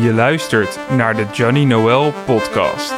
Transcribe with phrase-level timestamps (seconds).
[0.00, 2.94] Je luistert naar de Johnny Noel podcast.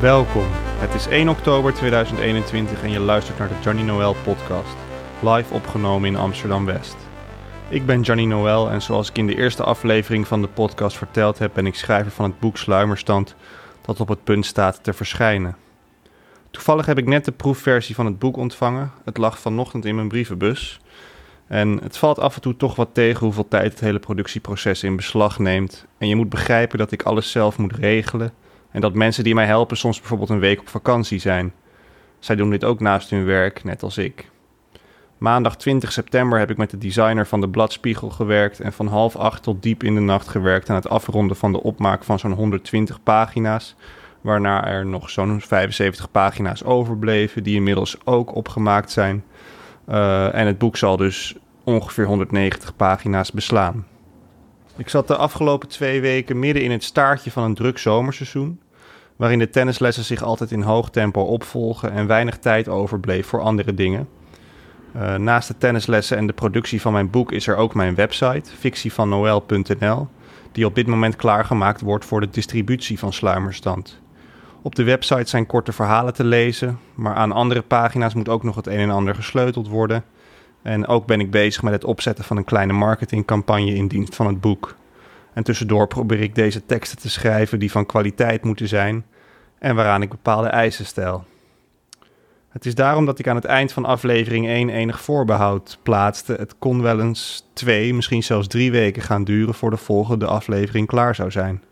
[0.00, 0.53] Welkom.
[0.84, 4.76] Het is 1 oktober 2021 en je luistert naar de Johnny Noel podcast,
[5.20, 6.96] live opgenomen in Amsterdam West.
[7.68, 11.38] Ik ben Johnny Noel en zoals ik in de eerste aflevering van de podcast verteld
[11.38, 13.34] heb, ben ik schrijver van het boek Sluimerstand
[13.80, 15.56] dat op het punt staat te verschijnen.
[16.50, 18.92] Toevallig heb ik net de proefversie van het boek ontvangen.
[19.04, 20.80] Het lag vanochtend in mijn brievenbus.
[21.46, 24.96] En het valt af en toe toch wat tegen hoeveel tijd het hele productieproces in
[24.96, 25.86] beslag neemt.
[25.98, 28.32] En je moet begrijpen dat ik alles zelf moet regelen
[28.74, 31.52] en dat mensen die mij helpen soms bijvoorbeeld een week op vakantie zijn.
[32.18, 34.30] Zij doen dit ook naast hun werk, net als ik.
[35.18, 39.16] Maandag 20 september heb ik met de designer van de Bladspiegel gewerkt en van half
[39.16, 42.32] acht tot diep in de nacht gewerkt aan het afronden van de opmaak van zo'n
[42.32, 43.74] 120 pagina's,
[44.20, 49.24] waarna er nog zo'n 75 pagina's overbleven, die inmiddels ook opgemaakt zijn.
[49.88, 53.86] Uh, en het boek zal dus ongeveer 190 pagina's beslaan.
[54.76, 58.58] Ik zat de afgelopen twee weken midden in het staartje van een druk zomerseizoen
[59.16, 63.74] waarin de tennislessen zich altijd in hoog tempo opvolgen en weinig tijd overbleef voor andere
[63.74, 64.08] dingen.
[64.96, 68.50] Uh, naast de tennislessen en de productie van mijn boek is er ook mijn website,
[68.58, 70.08] fictievanoël.nl,
[70.52, 74.02] die op dit moment klaargemaakt wordt voor de distributie van Sluimerstand.
[74.62, 78.56] Op de website zijn korte verhalen te lezen, maar aan andere pagina's moet ook nog
[78.56, 80.04] het een en ander gesleuteld worden.
[80.62, 84.26] En ook ben ik bezig met het opzetten van een kleine marketingcampagne in dienst van
[84.26, 84.76] het boek.
[85.34, 89.04] En tussendoor probeer ik deze teksten te schrijven die van kwaliteit moeten zijn
[89.58, 91.24] en waaraan ik bepaalde eisen stel.
[92.48, 96.32] Het is daarom dat ik aan het eind van aflevering 1 enig voorbehoud plaatste.
[96.32, 100.86] Het kon wel eens twee, misschien zelfs drie weken gaan duren voor de volgende aflevering
[100.86, 101.62] klaar zou zijn.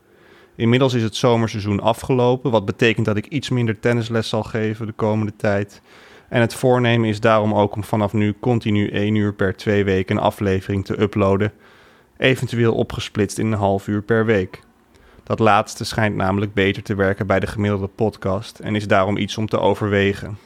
[0.57, 4.93] Inmiddels is het zomerseizoen afgelopen, wat betekent dat ik iets minder tennisles zal geven de
[4.93, 5.83] komende tijd.
[6.29, 10.17] En het voornemen is daarom ook om vanaf nu continu één uur per twee weken
[10.17, 11.53] een aflevering te uploaden
[12.23, 14.63] eventueel opgesplitst in een half uur per week.
[15.23, 19.39] Dat laatste schijnt namelijk beter te werken bij de gemiddelde podcast en is daarom iets
[19.39, 20.39] om te overwegen.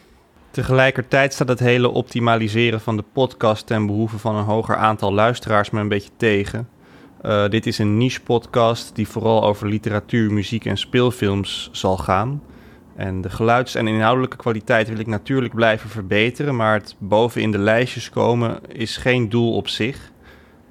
[0.50, 5.70] Tegelijkertijd staat het hele optimaliseren van de podcast ten behoeve van een hoger aantal luisteraars
[5.70, 6.68] me een beetje tegen.
[7.22, 12.42] Uh, dit is een niche podcast die vooral over literatuur, muziek en speelfilms zal gaan.
[12.94, 17.50] En de geluids- en inhoudelijke kwaliteit wil ik natuurlijk blijven verbeteren, maar het boven in
[17.50, 20.14] de lijstjes komen is geen doel op zich.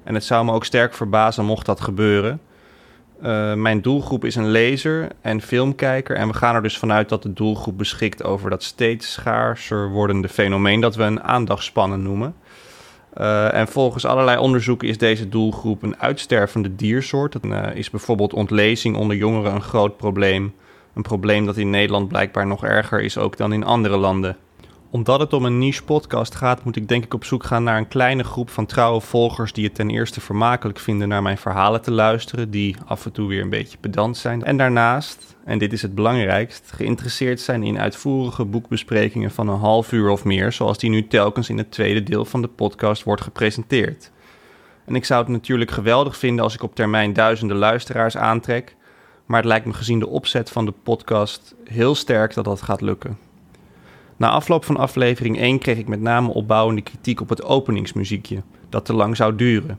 [0.06, 2.40] En het zou me ook sterk verbazen mocht dat gebeuren.
[3.22, 6.16] Uh, mijn doelgroep is een lezer en filmkijker.
[6.16, 10.28] En we gaan er dus vanuit dat de doelgroep beschikt over dat steeds schaarser wordende
[10.28, 12.34] fenomeen dat we een aandachtspannen noemen.
[13.16, 17.42] Uh, en volgens allerlei onderzoeken is deze doelgroep een uitstervende diersoort.
[17.42, 20.54] Dan uh, is bijvoorbeeld ontlezing onder jongeren een groot probleem.
[20.94, 24.36] Een probleem dat in Nederland blijkbaar nog erger is ook dan in andere landen
[24.90, 27.78] omdat het om een niche podcast gaat, moet ik denk ik op zoek gaan naar
[27.78, 31.82] een kleine groep van trouwe volgers die het ten eerste vermakelijk vinden naar mijn verhalen
[31.82, 34.44] te luisteren, die af en toe weer een beetje pedant zijn.
[34.44, 39.92] En daarnaast, en dit is het belangrijkst, geïnteresseerd zijn in uitvoerige boekbesprekingen van een half
[39.92, 43.22] uur of meer, zoals die nu telkens in het tweede deel van de podcast wordt
[43.22, 44.10] gepresenteerd.
[44.84, 48.76] En ik zou het natuurlijk geweldig vinden als ik op termijn duizenden luisteraars aantrek,
[49.26, 52.80] maar het lijkt me gezien de opzet van de podcast heel sterk dat dat gaat
[52.80, 53.25] lukken.
[54.18, 58.84] Na afloop van aflevering 1 kreeg ik met name opbouwende kritiek op het openingsmuziekje, dat
[58.84, 59.78] te lang zou duren.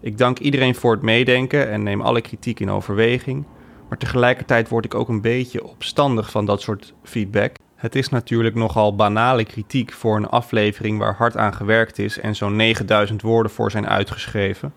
[0.00, 3.44] Ik dank iedereen voor het meedenken en neem alle kritiek in overweging,
[3.88, 7.54] maar tegelijkertijd word ik ook een beetje opstandig van dat soort feedback.
[7.76, 12.36] Het is natuurlijk nogal banale kritiek voor een aflevering waar hard aan gewerkt is en
[12.36, 14.72] zo'n 9000 woorden voor zijn uitgeschreven.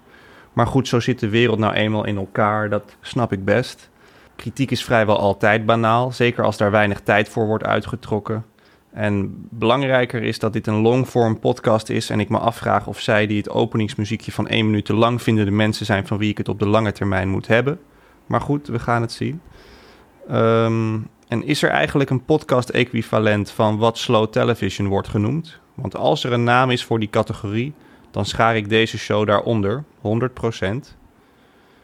[0.54, 3.90] Maar goed, zo zit de wereld nou eenmaal in elkaar, dat snap ik best.
[4.36, 8.46] Kritiek is vrijwel altijd banaal, zeker als daar weinig tijd voor wordt uitgetrokken.
[8.94, 12.10] En belangrijker is dat dit een longform podcast is.
[12.10, 15.46] En ik me afvraag of zij die het openingsmuziekje van één minuut te lang vinden,
[15.46, 17.80] de mensen zijn van wie ik het op de lange termijn moet hebben.
[18.26, 19.42] Maar goed, we gaan het zien.
[20.32, 25.60] Um, en is er eigenlijk een podcast-equivalent van wat slow television wordt genoemd?
[25.74, 27.74] Want als er een naam is voor die categorie,
[28.12, 30.98] dan schaar ik deze show daaronder, 100%.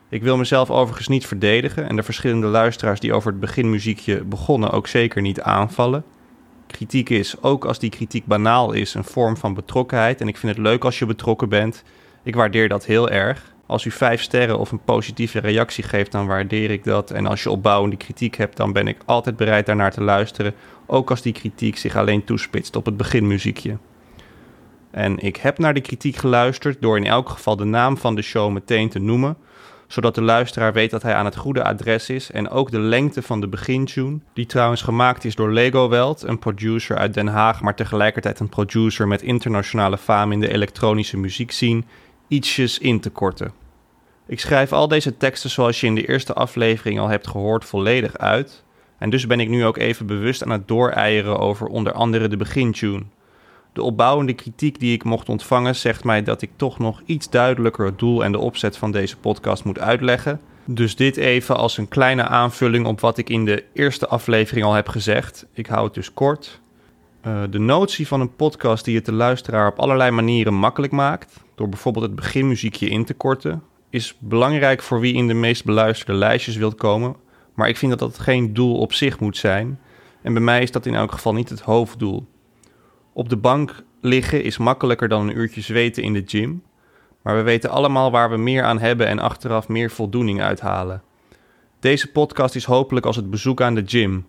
[0.10, 4.72] Ik wil mezelf overigens niet verdedigen en de verschillende luisteraars die over het beginmuziekje begonnen
[4.72, 6.04] ook zeker niet aanvallen
[6.72, 10.22] kritiek is, ook als die kritiek banaal is, een vorm van betrokkenheid.
[10.22, 11.84] En ik vind het leuk als je betrokken bent.
[12.24, 13.54] Ik waardeer dat heel erg.
[13.66, 17.12] Als u vijf sterren of een positieve reactie geeft, dan waardeer ik dat.
[17.12, 20.54] En als je opbouwende kritiek hebt, dan ben ik altijd bereid daarnaar te luisteren.
[20.86, 23.78] Ook als die kritiek zich alleen toespitst op het beginmuziekje.
[24.92, 28.22] En ik heb naar die kritiek geluisterd door in elk geval de naam van de
[28.22, 29.38] show meteen te noemen,
[29.90, 33.22] zodat de luisteraar weet dat hij aan het goede adres is en ook de lengte
[33.22, 37.62] van de begintune, die trouwens gemaakt is door Lego Welt, een producer uit Den Haag,
[37.62, 41.84] maar tegelijkertijd een producer met internationale faam in de elektronische muziekscene,
[42.28, 43.52] ietsjes in te korten.
[44.28, 48.18] Ik schrijf al deze teksten zoals je in de eerste aflevering al hebt gehoord volledig
[48.18, 48.64] uit,
[48.98, 52.38] en dus ben ik nu ook even bewust aan het dooreieren over onder andere de
[52.38, 53.04] begintune.
[53.80, 57.86] De opbouwende kritiek die ik mocht ontvangen zegt mij dat ik toch nog iets duidelijker
[57.86, 60.42] het doel en de opzet van deze podcast moet uitleggen.
[60.66, 64.74] Dus dit even als een kleine aanvulling op wat ik in de eerste aflevering al
[64.74, 65.46] heb gezegd.
[65.54, 66.62] Ik hou het dus kort.
[67.28, 71.44] Uh, de notie van een podcast die het de luisteraar op allerlei manieren makkelijk maakt,
[71.56, 76.20] door bijvoorbeeld het beginmuziekje in te korten, is belangrijk voor wie in de meest beluisterde
[76.20, 77.16] lijstjes wilt komen.
[77.54, 79.80] Maar ik vind dat dat geen doel op zich moet zijn.
[80.22, 82.28] En bij mij is dat in elk geval niet het hoofddoel.
[83.20, 86.64] Op de bank liggen is makkelijker dan een uurtje zweten in de gym.
[87.22, 91.02] Maar we weten allemaal waar we meer aan hebben en achteraf meer voldoening uithalen.
[91.80, 94.28] Deze podcast is hopelijk als het bezoek aan de gym.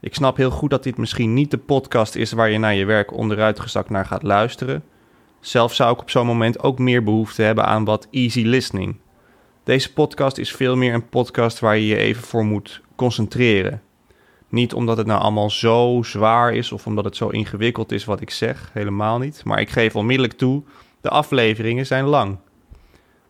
[0.00, 2.84] Ik snap heel goed dat dit misschien niet de podcast is waar je naar je
[2.84, 4.84] werk onderuitgezakt naar gaat luisteren.
[5.40, 8.96] Zelf zou ik op zo'n moment ook meer behoefte hebben aan wat easy listening.
[9.64, 13.82] Deze podcast is veel meer een podcast waar je je even voor moet concentreren.
[14.54, 18.20] Niet omdat het nou allemaal zo zwaar is of omdat het zo ingewikkeld is wat
[18.20, 19.44] ik zeg, helemaal niet.
[19.44, 20.62] Maar ik geef onmiddellijk toe,
[21.00, 22.36] de afleveringen zijn lang.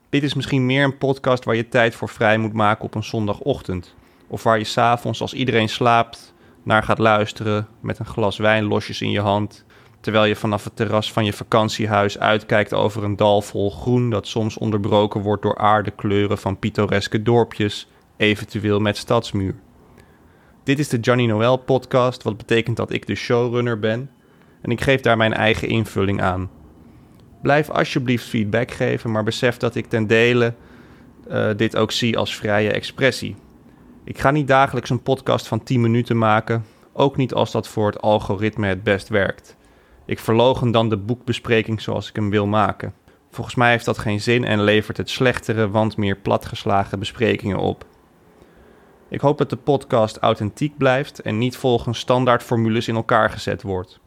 [0.09, 3.05] Dit is misschien meer een podcast waar je tijd voor vrij moet maken op een
[3.05, 3.95] zondagochtend.
[4.27, 9.01] Of waar je s'avonds, als iedereen slaapt, naar gaat luisteren met een glas wijn losjes
[9.01, 9.65] in je hand.
[10.01, 14.27] Terwijl je vanaf het terras van je vakantiehuis uitkijkt over een dal vol groen dat
[14.27, 19.55] soms onderbroken wordt door aardekleuren van pittoreske dorpjes, eventueel met stadsmuur.
[20.65, 24.11] Dit is de Johnny Noel podcast, wat betekent dat ik de showrunner ben
[24.63, 26.51] en ik geef daar mijn eigen invulling aan.
[27.43, 30.55] Blijf alsjeblieft feedback geven, maar besef dat ik ten dele
[31.29, 33.37] uh, dit ook zie als vrije expressie.
[34.05, 37.87] Ik ga niet dagelijks een podcast van 10 minuten maken, ook niet als dat voor
[37.87, 39.57] het algoritme het best werkt.
[40.07, 42.95] Ik verlogen dan de boekbespreking zoals ik hem wil maken.
[43.31, 47.87] Volgens mij heeft dat geen zin en levert het slechtere, want meer platgeslagen besprekingen op.
[49.15, 54.01] Ik hoop dat de podcast authentiek blijft en niet volgens standaardformules in elkaar gezet wordt.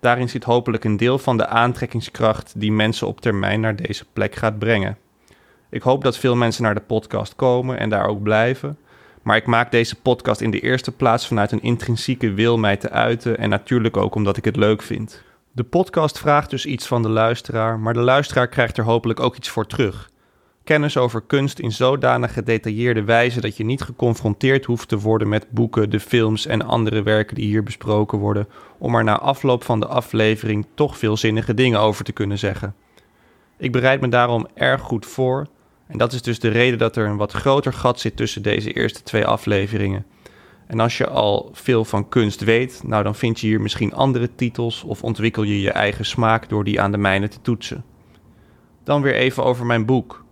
[0.00, 4.34] Daarin zit hopelijk een deel van de aantrekkingskracht die mensen op termijn naar deze plek
[4.34, 4.98] gaat brengen.
[5.70, 8.78] Ik hoop dat veel mensen naar de podcast komen en daar ook blijven.
[9.22, 12.90] Maar ik maak deze podcast in de eerste plaats vanuit een intrinsieke wil mij te
[12.90, 15.22] uiten en natuurlijk ook omdat ik het leuk vind.
[15.52, 19.36] De podcast vraagt dus iets van de luisteraar, maar de luisteraar krijgt er hopelijk ook
[19.36, 20.12] iets voor terug
[20.64, 25.50] kennis over kunst in zodanig gedetailleerde wijze dat je niet geconfronteerd hoeft te worden met
[25.50, 29.80] boeken, de films en andere werken die hier besproken worden, om er na afloop van
[29.80, 32.74] de aflevering toch veelzinnige dingen over te kunnen zeggen.
[33.58, 35.46] Ik bereid me daarom erg goed voor,
[35.86, 38.72] en dat is dus de reden dat er een wat groter gat zit tussen deze
[38.72, 40.06] eerste twee afleveringen.
[40.66, 44.34] En als je al veel van kunst weet, nou dan vind je hier misschien andere
[44.34, 47.84] titels of ontwikkel je je eigen smaak door die aan de mijne te toetsen.
[48.84, 50.23] Dan weer even over mijn boek.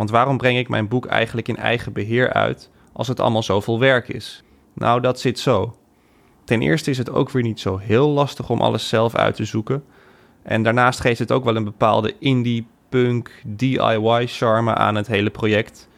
[0.00, 3.78] Want waarom breng ik mijn boek eigenlijk in eigen beheer uit als het allemaal zoveel
[3.78, 4.42] werk is?
[4.74, 5.76] Nou, dat zit zo.
[6.44, 9.44] Ten eerste is het ook weer niet zo heel lastig om alles zelf uit te
[9.44, 9.84] zoeken.
[10.42, 15.30] En daarnaast geeft het ook wel een bepaalde indie, punk, DIY charme aan het hele
[15.30, 15.88] project.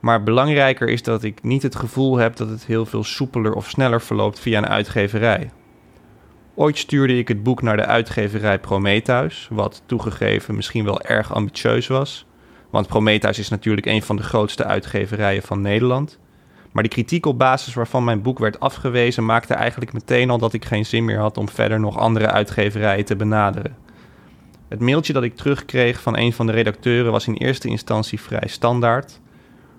[0.00, 3.68] Maar belangrijker is dat ik niet het gevoel heb dat het heel veel soepeler of
[3.68, 5.50] sneller verloopt via een uitgeverij.
[6.54, 11.86] Ooit stuurde ik het boek naar de uitgeverij Prometheus, wat toegegeven misschien wel erg ambitieus
[11.86, 12.27] was.
[12.78, 16.18] Want Prometheus is natuurlijk een van de grootste uitgeverijen van Nederland.
[16.72, 20.52] Maar de kritiek op basis waarvan mijn boek werd afgewezen maakte eigenlijk meteen al dat
[20.52, 23.76] ik geen zin meer had om verder nog andere uitgeverijen te benaderen.
[24.68, 28.48] Het mailtje dat ik terugkreeg van een van de redacteuren was in eerste instantie vrij
[28.48, 29.20] standaard.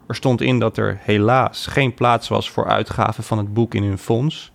[0.08, 3.84] Er stond in dat er helaas geen plaats was voor uitgaven van het boek in
[3.84, 4.52] hun fonds.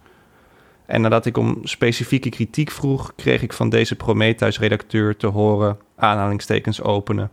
[0.87, 6.83] En nadat ik om specifieke kritiek vroeg, kreeg ik van deze Prometheus-redacteur te horen aanhalingstekens
[6.83, 7.31] openen.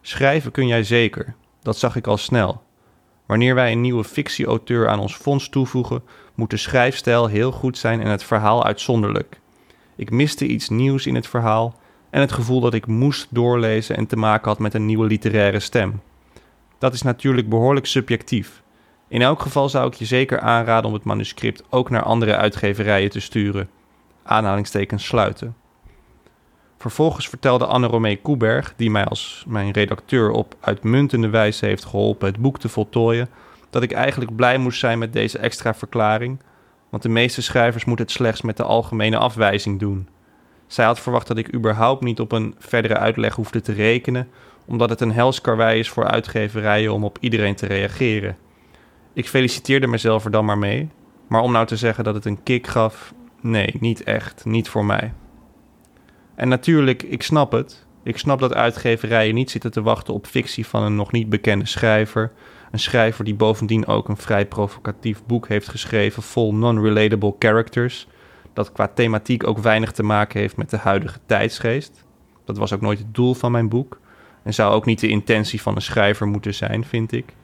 [0.00, 2.62] Schrijven kun jij zeker, dat zag ik al snel.
[3.26, 6.02] Wanneer wij een nieuwe fictieauteur aan ons fonds toevoegen,
[6.34, 9.40] moet de schrijfstijl heel goed zijn en het verhaal uitzonderlijk.
[9.96, 11.74] Ik miste iets nieuws in het verhaal
[12.10, 15.60] en het gevoel dat ik moest doorlezen en te maken had met een nieuwe literaire
[15.60, 16.00] stem.
[16.78, 18.62] Dat is natuurlijk behoorlijk subjectief.
[19.08, 23.10] In elk geval zou ik je zeker aanraden om het manuscript ook naar andere uitgeverijen
[23.10, 23.70] te sturen.
[24.22, 25.56] Aanhalingstekens sluiten.
[26.80, 32.40] Vervolgens vertelde Anne-Romee Koeberg, die mij als mijn redacteur op uitmuntende wijze heeft geholpen het
[32.40, 33.28] boek te voltooien,
[33.70, 36.40] dat ik eigenlijk blij moest zijn met deze extra verklaring,
[36.88, 40.08] want de meeste schrijvers moeten het slechts met de algemene afwijzing doen.
[40.66, 44.28] Zij had verwacht dat ik überhaupt niet op een verdere uitleg hoefde te rekenen,
[44.66, 48.36] omdat het een helskarwei is voor uitgeverijen om op iedereen te reageren.
[49.12, 50.88] Ik feliciteerde mezelf er dan maar mee,
[51.28, 54.84] maar om nou te zeggen dat het een kick gaf, nee, niet echt, niet voor
[54.84, 55.12] mij.
[56.40, 57.86] En natuurlijk, ik snap het.
[58.02, 61.66] Ik snap dat uitgeverijen niet zitten te wachten op fictie van een nog niet bekende
[61.66, 62.32] schrijver.
[62.70, 68.08] Een schrijver die bovendien ook een vrij provocatief boek heeft geschreven vol non-relatable characters.
[68.52, 72.04] Dat qua thematiek ook weinig te maken heeft met de huidige tijdsgeest.
[72.44, 74.00] Dat was ook nooit het doel van mijn boek.
[74.42, 77.34] En zou ook niet de intentie van een schrijver moeten zijn, vind ik.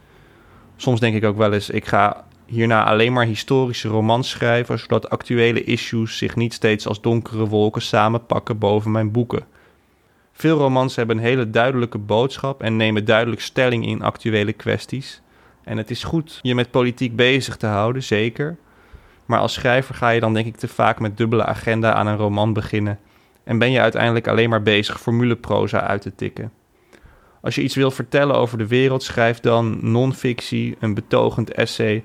[0.76, 5.10] Soms denk ik ook wel eens, ik ga hierna alleen maar historische romans schrijven, zodat
[5.10, 9.46] actuele issues zich niet steeds als donkere wolken samenpakken boven mijn boeken.
[10.32, 15.22] Veel romans hebben een hele duidelijke boodschap en nemen duidelijk stelling in actuele kwesties.
[15.64, 18.56] En het is goed je met politiek bezig te houden, zeker.
[19.26, 22.16] Maar als schrijver ga je dan denk ik te vaak met dubbele agenda aan een
[22.16, 22.98] roman beginnen
[23.44, 26.52] en ben je uiteindelijk alleen maar bezig formuleproza uit te tikken.
[27.40, 32.04] Als je iets wil vertellen over de wereld, schrijf dan non-fictie, een betogend essay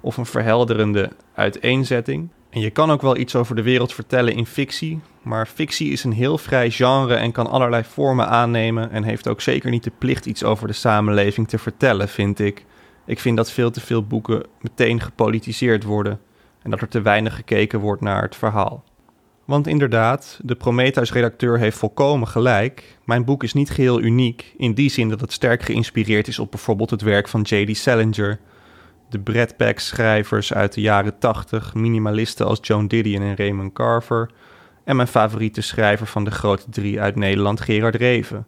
[0.00, 2.28] of een verhelderende uiteenzetting.
[2.50, 6.04] En je kan ook wel iets over de wereld vertellen in fictie, maar fictie is
[6.04, 9.92] een heel vrij genre en kan allerlei vormen aannemen en heeft ook zeker niet de
[9.98, 12.64] plicht iets over de samenleving te vertellen, vind ik.
[13.06, 16.20] Ik vind dat veel te veel boeken meteen gepolitiseerd worden
[16.62, 18.84] en dat er te weinig gekeken wordt naar het verhaal.
[19.44, 22.98] Want inderdaad, de Prometheus-redacteur heeft volkomen gelijk.
[23.04, 26.50] Mijn boek is niet geheel uniek, in die zin dat het sterk geïnspireerd is op
[26.50, 27.76] bijvoorbeeld het werk van J.D.
[27.76, 28.38] Salinger,
[29.10, 34.30] de Brad Pack-schrijvers uit de jaren 80, minimalisten als Joan Didion en Raymond Carver,
[34.84, 38.46] en mijn favoriete schrijver van de grote drie uit Nederland, Gerard Reven.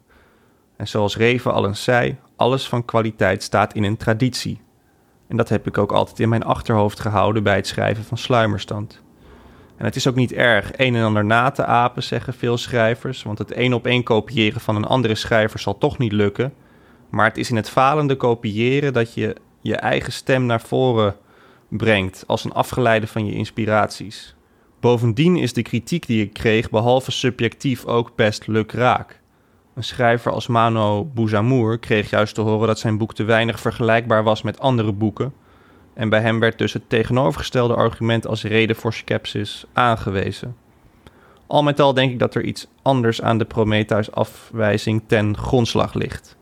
[0.77, 4.61] En zoals Reven al eens zei, alles van kwaliteit staat in een traditie.
[5.27, 9.01] En dat heb ik ook altijd in mijn achterhoofd gehouden bij het schrijven van Sluimerstand.
[9.77, 13.23] En het is ook niet erg een en ander na te apen, zeggen veel schrijvers,
[13.23, 16.53] want het één op één kopiëren van een andere schrijver zal toch niet lukken.
[17.09, 21.15] Maar het is in het falende kopiëren dat je je eigen stem naar voren
[21.69, 24.35] brengt als een afgeleide van je inspiraties.
[24.79, 29.19] Bovendien is de kritiek die ik kreeg behalve subjectief ook best lukraak.
[29.73, 34.23] Een schrijver als Mano Bouzamour kreeg juist te horen dat zijn boek te weinig vergelijkbaar
[34.23, 35.33] was met andere boeken.
[35.93, 40.55] En bij hem werd dus het tegenovergestelde argument als reden voor skepsis aangewezen.
[41.47, 46.37] Al met al denk ik dat er iets anders aan de Prometheus-afwijzing ten grondslag ligt.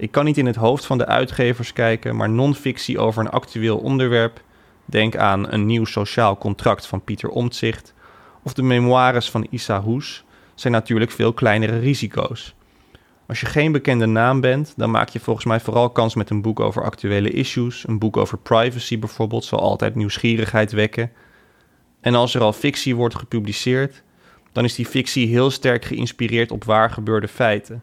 [0.00, 3.78] Ik kan niet in het hoofd van de uitgevers kijken, maar non-fictie over een actueel
[3.78, 4.42] onderwerp,
[4.84, 7.94] denk aan een nieuw sociaal contract van Pieter Omtzigt
[8.42, 12.54] of de memoires van Issa Hoes, zijn natuurlijk veel kleinere risico's.
[13.26, 16.42] Als je geen bekende naam bent, dan maak je volgens mij vooral kans met een
[16.42, 17.88] boek over actuele issues.
[17.88, 21.12] Een boek over privacy bijvoorbeeld zal altijd nieuwsgierigheid wekken.
[22.00, 24.02] En als er al fictie wordt gepubliceerd,
[24.52, 27.82] dan is die fictie heel sterk geïnspireerd op waar gebeurde feiten.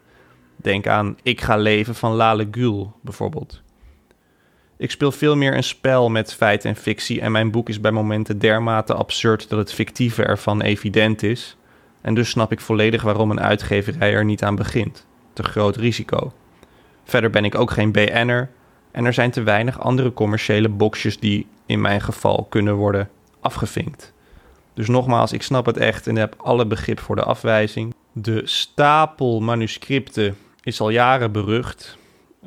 [0.62, 3.62] Denk aan Ik ga leven van Lale Gül bijvoorbeeld.
[4.76, 7.90] Ik speel veel meer een spel met feit en fictie en mijn boek is bij
[7.90, 11.56] momenten dermate absurd dat het fictieve ervan evident is.
[12.00, 15.06] En dus snap ik volledig waarom een uitgeverij er niet aan begint.
[15.32, 16.32] Te groot risico.
[17.04, 18.50] Verder ben ik ook geen BN'er
[18.90, 23.08] en er zijn te weinig andere commerciële boxjes die in mijn geval kunnen worden
[23.40, 24.12] afgevinkt.
[24.74, 27.94] Dus nogmaals, ik snap het echt en heb alle begrip voor de afwijzing.
[28.12, 30.36] De stapel manuscripten
[30.68, 31.98] is al jaren berucht.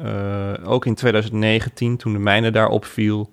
[0.01, 3.29] Uh, ook in 2019, toen de mijne daarop viel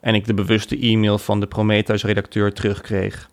[0.00, 3.30] en ik de bewuste e-mail van de Prometheus-redacteur terugkreeg.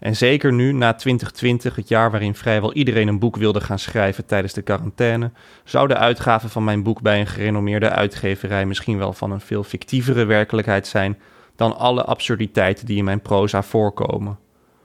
[0.00, 4.26] En zeker nu, na 2020, het jaar waarin vrijwel iedereen een boek wilde gaan schrijven
[4.26, 5.30] tijdens de quarantaine,
[5.64, 9.62] zou de uitgave van mijn boek bij een gerenommeerde uitgeverij misschien wel van een veel
[9.62, 11.18] fictievere werkelijkheid zijn
[11.56, 14.38] dan alle absurditeiten die in mijn proza voorkomen.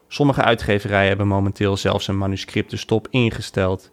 [0.08, 3.92] Sommige uitgeverijen hebben momenteel zelfs een manuscriptenstop ingesteld,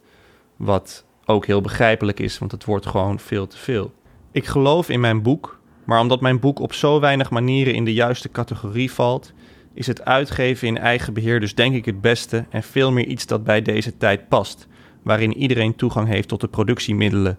[0.55, 3.91] wat ook heel begrijpelijk is, want het wordt gewoon veel te veel.
[4.31, 7.93] Ik geloof in mijn boek, maar omdat mijn boek op zo weinig manieren in de
[7.93, 9.33] juiste categorie valt,
[9.73, 13.25] is het uitgeven in eigen beheer dus denk ik het beste en veel meer iets
[13.25, 14.67] dat bij deze tijd past,
[15.03, 17.37] waarin iedereen toegang heeft tot de productiemiddelen.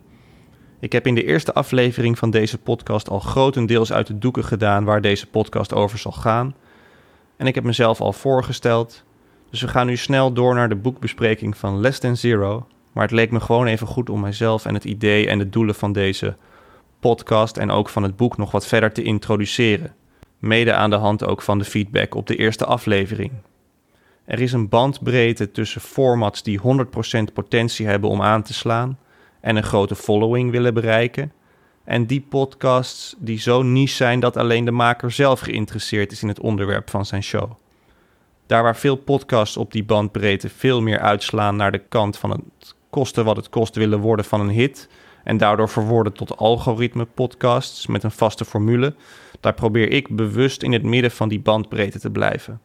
[0.80, 4.84] Ik heb in de eerste aflevering van deze podcast al grotendeels uit de doeken gedaan
[4.84, 6.54] waar deze podcast over zal gaan.
[7.36, 9.04] En ik heb mezelf al voorgesteld,
[9.50, 12.66] dus we gaan nu snel door naar de boekbespreking van Less Than Zero,
[13.00, 15.74] maar het leek me gewoon even goed om mijzelf en het idee en de doelen
[15.74, 16.36] van deze
[16.98, 19.94] podcast en ook van het boek nog wat verder te introduceren.
[20.38, 23.32] Mede aan de hand ook van de feedback op de eerste aflevering.
[24.24, 28.98] Er is een bandbreedte tussen formats die 100% potentie hebben om aan te slaan
[29.40, 31.32] en een grote following willen bereiken.
[31.84, 36.28] En die podcasts die zo niche zijn dat alleen de maker zelf geïnteresseerd is in
[36.28, 37.50] het onderwerp van zijn show.
[38.46, 42.78] Daar waar veel podcasts op die bandbreedte veel meer uitslaan naar de kant van het
[42.90, 44.88] kosten wat het kost willen worden van een hit
[45.24, 48.94] en daardoor verworden tot algoritme podcasts met een vaste formule,
[49.40, 52.60] daar probeer ik bewust in het midden van die bandbreedte te blijven.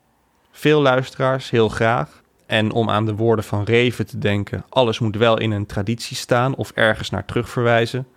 [0.51, 2.23] Veel luisteraars heel graag.
[2.45, 6.17] En om aan de woorden van Reven te denken, alles moet wel in een traditie
[6.17, 8.07] staan of ergens naar terugverwijzen.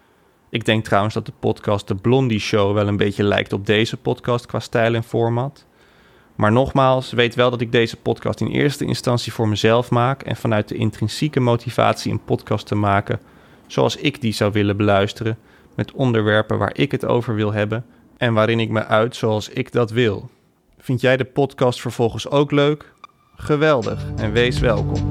[0.50, 3.96] Ik denk trouwens dat de podcast De Blondie Show wel een beetje lijkt op deze
[3.96, 5.66] podcast qua stijl en format.
[6.38, 10.36] Maar nogmaals, weet wel dat ik deze podcast in eerste instantie voor mezelf maak en
[10.36, 13.20] vanuit de intrinsieke motivatie een podcast te maken
[13.66, 15.38] zoals ik die zou willen beluisteren,
[15.74, 17.84] met onderwerpen waar ik het over wil hebben
[18.16, 20.30] en waarin ik me uit zoals ik dat wil.
[20.78, 22.92] Vind jij de podcast vervolgens ook leuk?
[23.36, 25.10] Geweldig en wees welkom.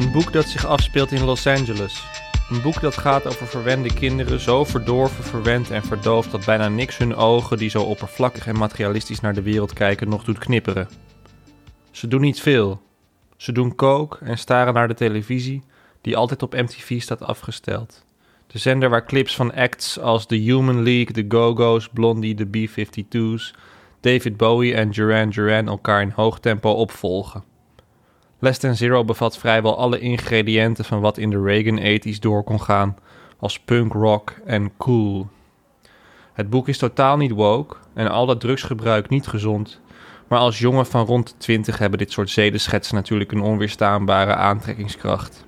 [0.00, 2.04] Een boek dat zich afspeelt in Los Angeles.
[2.50, 6.98] Een boek dat gaat over verwende kinderen, zo verdorven, verwend en verdoofd dat bijna niks
[6.98, 10.88] hun ogen, die zo oppervlakkig en materialistisch naar de wereld kijken, nog doet knipperen.
[11.90, 12.82] Ze doen niet veel.
[13.36, 15.62] Ze doen kook en staren naar de televisie,
[16.00, 18.04] die altijd op MTV staat afgesteld.
[18.46, 23.54] De zender waar clips van acts als The Human League, The Go-Go's, Blondie, The B-52's,
[24.00, 27.49] David Bowie en Duran Duran elkaar in hoog tempo opvolgen.
[28.42, 32.60] Less Than Zero bevat vrijwel alle ingrediënten van wat in de Reagan 80s door kon
[32.60, 32.96] gaan,
[33.38, 35.28] als punk rock en cool.
[36.32, 39.80] Het boek is totaal niet woke en al dat drugsgebruik niet gezond,
[40.28, 45.44] maar als jongen van rond de 20 hebben dit soort zedenschetsen natuurlijk een onweerstaanbare aantrekkingskracht.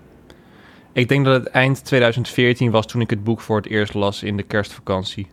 [0.93, 4.23] Ik denk dat het eind 2014 was toen ik het boek voor het eerst las
[4.23, 5.27] in de kerstvakantie.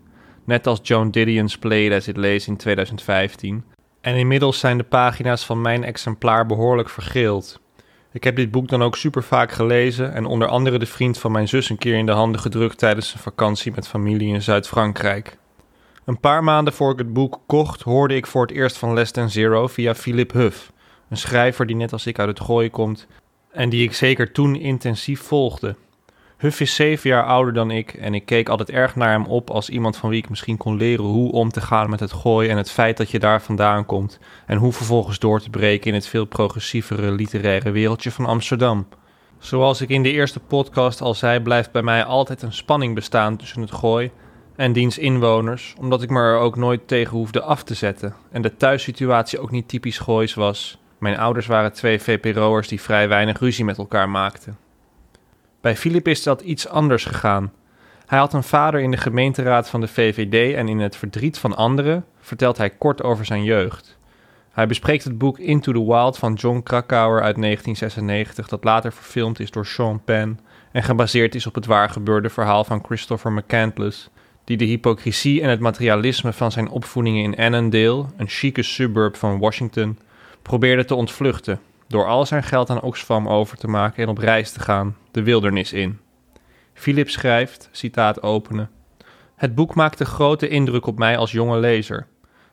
[0.45, 3.63] Net als Joan Didion's Play As It Lays in 2015.
[4.01, 7.59] En inmiddels zijn de pagina's van mijn exemplaar behoorlijk vergeeld.
[8.12, 11.31] Ik heb dit boek dan ook super vaak gelezen en onder andere de vriend van
[11.31, 15.38] mijn zus een keer in de handen gedrukt tijdens een vakantie met familie in Zuid-Frankrijk.
[16.05, 19.12] Een paar maanden voor ik het boek kocht, hoorde ik voor het eerst van Less
[19.12, 20.71] Than Zero via Philip Huff,
[21.09, 23.07] een schrijver die net als ik uit het gooien komt
[23.51, 25.75] en die ik zeker toen intensief volgde.
[26.39, 29.49] Huff is zeven jaar ouder dan ik en ik keek altijd erg naar hem op
[29.49, 32.52] als iemand van wie ik misschien kon leren hoe om te gaan met het gooien
[32.52, 35.93] en het feit dat je daar vandaan komt en hoe vervolgens door te breken in
[35.93, 38.88] het veel progressievere literaire wereldje van Amsterdam.
[39.38, 43.38] Zoals ik in de eerste podcast al zei, blijft bij mij altijd een spanning bestaan
[43.38, 44.12] tussen het gooi
[44.56, 48.41] en diens inwoners, omdat ik me er ook nooit tegen hoefde af te zetten en
[48.41, 50.78] de thuissituatie ook niet typisch goois was.
[50.99, 54.68] Mijn ouders waren twee VPRO'ers die vrij weinig ruzie met elkaar maakten.
[55.62, 57.52] Bij Filip is dat iets anders gegaan.
[58.06, 61.56] Hij had een vader in de gemeenteraad van de VVD en in het verdriet van
[61.56, 63.98] anderen vertelt hij kort over zijn jeugd.
[64.52, 69.39] Hij bespreekt het boek Into the Wild van John Krakauer uit 1996, dat later verfilmd
[69.39, 70.39] is door Sean Penn
[70.72, 74.10] en gebaseerd is op het waargebeurde verhaal van Christopher McCandless,
[74.43, 79.39] die de hypocrisie en het materialisme van zijn opvoedingen in Annandale, een chique suburb van
[79.39, 80.00] Washington,
[80.41, 84.52] probeerde te ontvluchten door al zijn geld aan Oxfam over te maken en op reis
[84.52, 85.99] te gaan, de wildernis in.
[86.73, 88.69] Philip schrijft, citaat openen,
[89.36, 92.08] Het boek maakte grote indruk op mij als jonge lezer.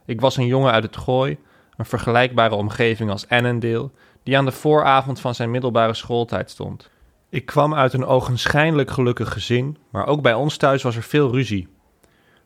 [0.05, 1.39] Ik was een jongen uit het Gooi,
[1.77, 3.91] een vergelijkbare omgeving als Annandale,
[4.23, 6.91] die aan de vooravond van zijn middelbare schooltijd stond.
[7.29, 11.31] Ik kwam uit een ogenschijnlijk gelukkig gezin, maar ook bij ons thuis was er veel
[11.31, 11.69] ruzie.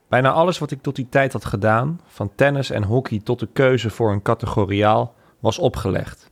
[0.08, 3.48] Bijna alles wat ik tot die tijd had gedaan, van tennis en hockey tot de
[3.52, 6.29] keuze voor een categoriaal, was opgelegd.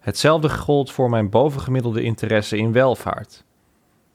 [0.00, 3.44] Hetzelfde gold voor mijn bovengemiddelde interesse in welvaart.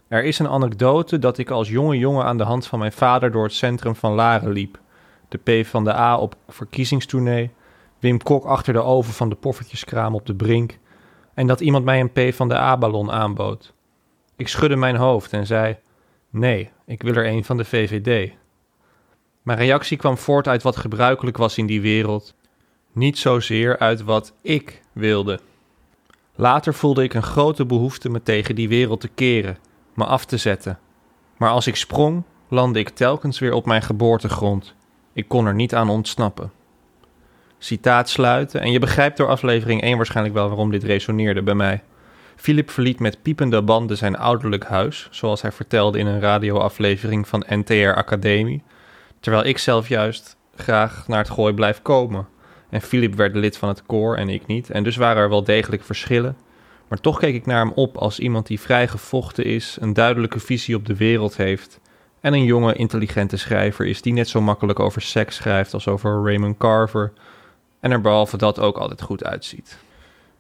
[0.08, 3.32] Er is een anekdote dat ik als jonge jongen aan de hand van mijn vader
[3.32, 4.80] door het centrum van Laren liep.
[5.30, 7.52] De P van de A op verkiezingstournee,
[8.00, 10.78] Wim Kok achter de oven van de poffertjeskraam op de brink
[11.34, 13.74] en dat iemand mij een P van de A-ballon aanbood.
[14.36, 15.78] Ik schudde mijn hoofd en zei:
[16.30, 18.34] Nee, ik wil er een van de VVD.
[19.42, 22.36] Mijn reactie kwam voort uit wat gebruikelijk was in die wereld,
[22.92, 25.40] niet zozeer uit wat ik wilde.
[26.36, 29.58] Later voelde ik een grote behoefte me tegen die wereld te keren,
[29.94, 30.80] me af te zetten.
[31.38, 34.76] Maar als ik sprong, landde ik telkens weer op mijn geboortegrond.
[35.14, 36.52] Ik kon er niet aan ontsnappen.
[37.58, 41.84] Citaat sluiten, en je begrijpt door aflevering 1 waarschijnlijk wel waarom dit resoneerde bij mij.
[42.36, 47.46] Philip verliet met piepende banden zijn ouderlijk huis, zoals hij vertelde in een radioaflevering van
[47.50, 48.64] NTR Academie,
[49.20, 52.28] terwijl ik zelf juist graag naar het gooi blijf komen.
[52.70, 55.44] En Philip werd lid van het koor en ik niet, en dus waren er wel
[55.44, 56.38] degelijk verschillen.
[56.88, 60.40] Maar toch keek ik naar hem op als iemand die vrij gevochten is, een duidelijke
[60.40, 61.80] visie op de wereld heeft
[62.26, 66.24] en een jonge, intelligente schrijver is die net zo makkelijk over seks schrijft als over
[66.24, 67.14] Raymond Carver
[67.80, 69.78] en er behalve dat ook altijd goed uitziet.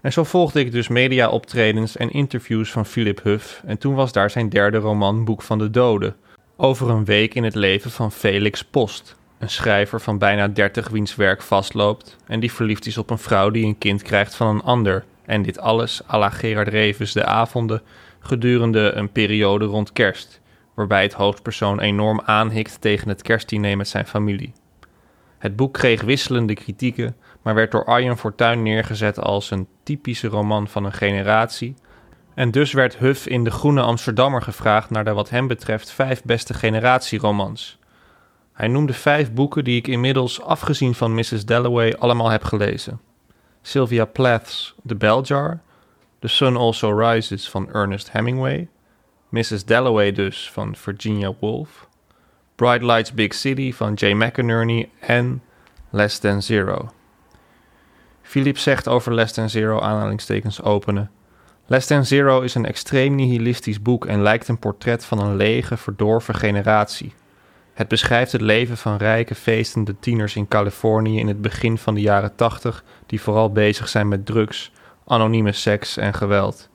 [0.02, 4.30] En zo volgde ik dus media-optredens en interviews van Philip Huff en toen was daar
[4.30, 6.16] zijn derde roman Boek van de Doden,
[6.56, 11.16] over een week in het leven van Felix Post, een schrijver van bijna 30 wiens
[11.16, 14.62] werk vastloopt en die verliefd is op een vrouw die een kind krijgt van een
[14.62, 15.06] ander.
[15.26, 17.82] En dit alles à la Gerard Revens de avonden
[18.20, 20.42] gedurende een periode rond kerst,
[20.74, 24.54] waarbij het hoofdpersoon enorm aanhikt tegen het kerstdiner met zijn familie.
[25.38, 30.68] Het boek kreeg wisselende kritieken, maar werd door Arjen Fortuyn neergezet als een typische roman
[30.68, 31.76] van een generatie.
[32.34, 36.24] En dus werd Huff in de Groene Amsterdammer gevraagd naar de wat hem betreft vijf
[36.24, 37.80] beste generatieromans.
[38.56, 41.46] Hij noemde vijf boeken die ik inmiddels, afgezien van Mrs.
[41.46, 43.02] Dalloway, allemaal heb gelezen.
[43.62, 45.60] Sylvia Plath's The Bell Jar,
[46.20, 48.68] The Sun Also Rises van Ernest Hemingway,
[49.30, 49.66] Mrs.
[49.66, 51.88] Dalloway dus van Virginia Woolf,
[52.56, 55.44] Bright Lights Big City van Jay McInerney en
[55.90, 56.92] Less Than Zero.
[58.22, 61.12] Philip zegt over Less Than Zero aanhalingstekens openen.
[61.66, 65.78] Less Than Zero is een extreem nihilistisch boek en lijkt een portret van een lege,
[65.78, 67.14] verdorven generatie.
[67.76, 72.02] Het beschrijft het leven van rijke, feestende tieners in Californië in het begin van de
[72.02, 74.72] jaren 80, die vooral bezig zijn met drugs,
[75.06, 76.70] anonieme seks en geweld.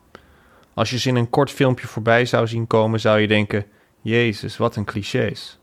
[0.73, 3.65] Als je ze in een kort filmpje voorbij zou zien komen, zou je denken:
[4.01, 5.59] Jezus, wat een clichés.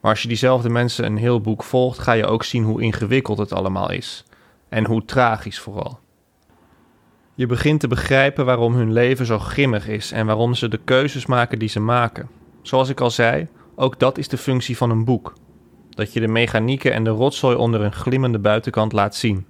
[0.00, 3.38] Maar als je diezelfde mensen een heel boek volgt, ga je ook zien hoe ingewikkeld
[3.38, 4.24] het allemaal is.
[4.68, 6.00] En hoe tragisch vooral.
[7.34, 11.26] Je begint te begrijpen waarom hun leven zo grimmig is en waarom ze de keuzes
[11.26, 12.28] maken die ze maken.
[12.62, 15.32] Zoals ik al zei, ook dat is de functie van een boek.
[15.90, 19.46] Dat je de mechanieken en de rotzooi onder een glimmende buitenkant laat zien.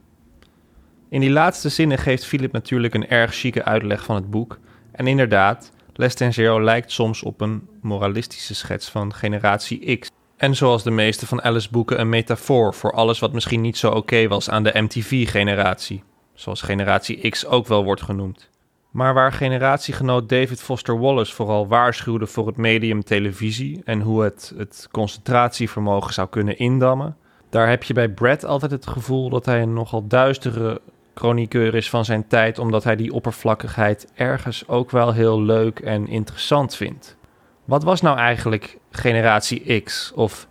[1.09, 4.59] In die laatste zinnen geeft Philip natuurlijk een erg chique uitleg van het boek.
[4.93, 10.11] En inderdaad, Les Zero lijkt soms op een moralistische schets van generatie X.
[10.37, 13.91] En zoals de meeste van Alice boeken een metafoor voor alles wat misschien niet zo
[13.91, 16.03] oké was aan de MTV-generatie.
[16.35, 18.51] Zoals generatie X ook wel wordt genoemd.
[18.90, 24.53] Maar waar generatiegenoot David Foster Wallace vooral waarschuwde voor het medium televisie en hoe het
[24.57, 27.16] het concentratievermogen zou kunnen indammen,
[27.51, 30.81] daar heb je bij Brad altijd het gevoel dat hij een nogal duistere
[31.14, 36.09] chroniqueur is van zijn tijd, omdat hij die oppervlakkigheid ergens ook wel heel leuk en
[36.09, 37.16] interessant vindt.
[37.64, 40.48] Wat was nou eigenlijk generatie X of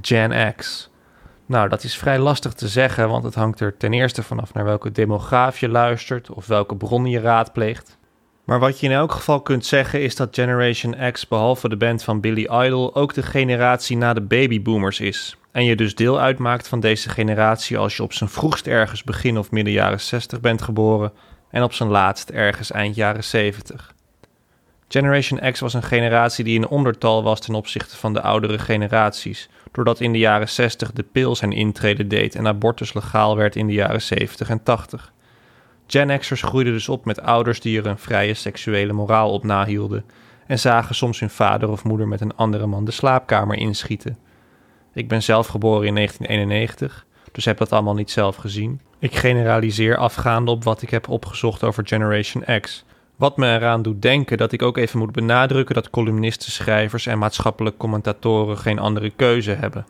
[0.00, 0.89] Gen X?
[1.50, 4.64] Nou, dat is vrij lastig te zeggen, want het hangt er ten eerste vanaf naar
[4.64, 7.98] welke demograaf je luistert of welke bronnen je raadpleegt.
[8.44, 12.02] Maar wat je in elk geval kunt zeggen is dat Generation X, behalve de band
[12.02, 15.36] van Billy Idol, ook de generatie na de babyboomers is.
[15.52, 19.38] En je dus deel uitmaakt van deze generatie als je op zijn vroegst ergens begin
[19.38, 21.12] of midden jaren 60 bent geboren
[21.50, 23.94] en op zijn laatst ergens eind jaren 70.
[24.88, 29.48] Generation X was een generatie die in ondertal was ten opzichte van de oudere generaties,
[29.72, 33.66] doordat in de jaren 60 de pil zijn intrede deed en abortus legaal werd in
[33.66, 35.12] de jaren 70 en 80.
[35.86, 40.04] Gen X'ers groeiden dus op met ouders die er een vrije seksuele moraal op nahielden
[40.46, 44.18] en zagen soms hun vader of moeder met een andere man de slaapkamer inschieten.
[44.92, 48.80] Ik ben zelf geboren in 1991, dus heb dat allemaal niet zelf gezien.
[48.98, 52.84] Ik generaliseer afgaande op wat ik heb opgezocht over Generation X.
[53.20, 57.18] Wat me eraan doet denken dat ik ook even moet benadrukken dat columnisten, schrijvers en
[57.18, 59.86] maatschappelijk commentatoren geen andere keuze hebben.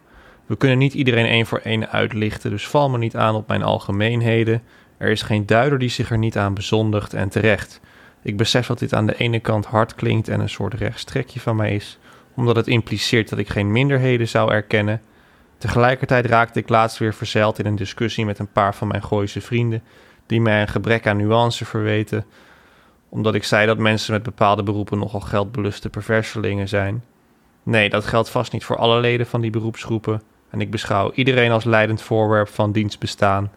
[0.47, 3.63] We kunnen niet iedereen één voor één uitlichten, dus val me niet aan op mijn
[3.63, 4.63] algemeenheden.
[4.97, 7.81] Er is geen duider die zich er niet aan bezondigt en terecht.
[8.23, 11.57] Ik besef dat dit aan de ene kant hard klinkt en een soort rechtstrekje van
[11.57, 11.99] mij is,
[12.35, 15.01] omdat het impliceert dat ik geen minderheden zou erkennen.
[15.59, 19.41] Tegelijkertijd raakte ik laatst weer verzeild in een discussie met een paar van mijn Gooise
[19.41, 19.83] vrienden,
[20.27, 22.25] die mij een gebrek aan nuance verweten,
[23.11, 27.05] omdat ik zei dat mensen met bepaalde beroepen nogal geldbeluste perverselingen zijn.
[27.63, 31.51] Nee, dat geldt vast niet voor alle leden van die beroepsgroepen, en ik beschouw iedereen
[31.51, 33.51] als leidend voorwerp van dienstbestaan.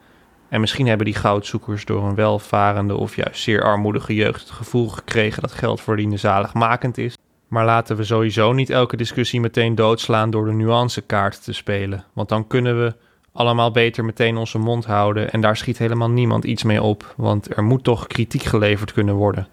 [0.49, 4.89] En misschien hebben die goudzoekers door een welvarende of juist zeer armoedige jeugd het gevoel
[4.89, 7.17] gekregen dat geld verdienen zaligmakend is.
[7.47, 12.03] Maar laten we sowieso niet elke discussie meteen doodslaan door de nuancekaart te spelen.
[12.13, 12.95] Want dan kunnen we
[13.33, 17.57] allemaal beter meteen onze mond houden en daar schiet helemaal niemand iets mee op, want
[17.57, 19.47] er moet toch kritiek geleverd kunnen worden.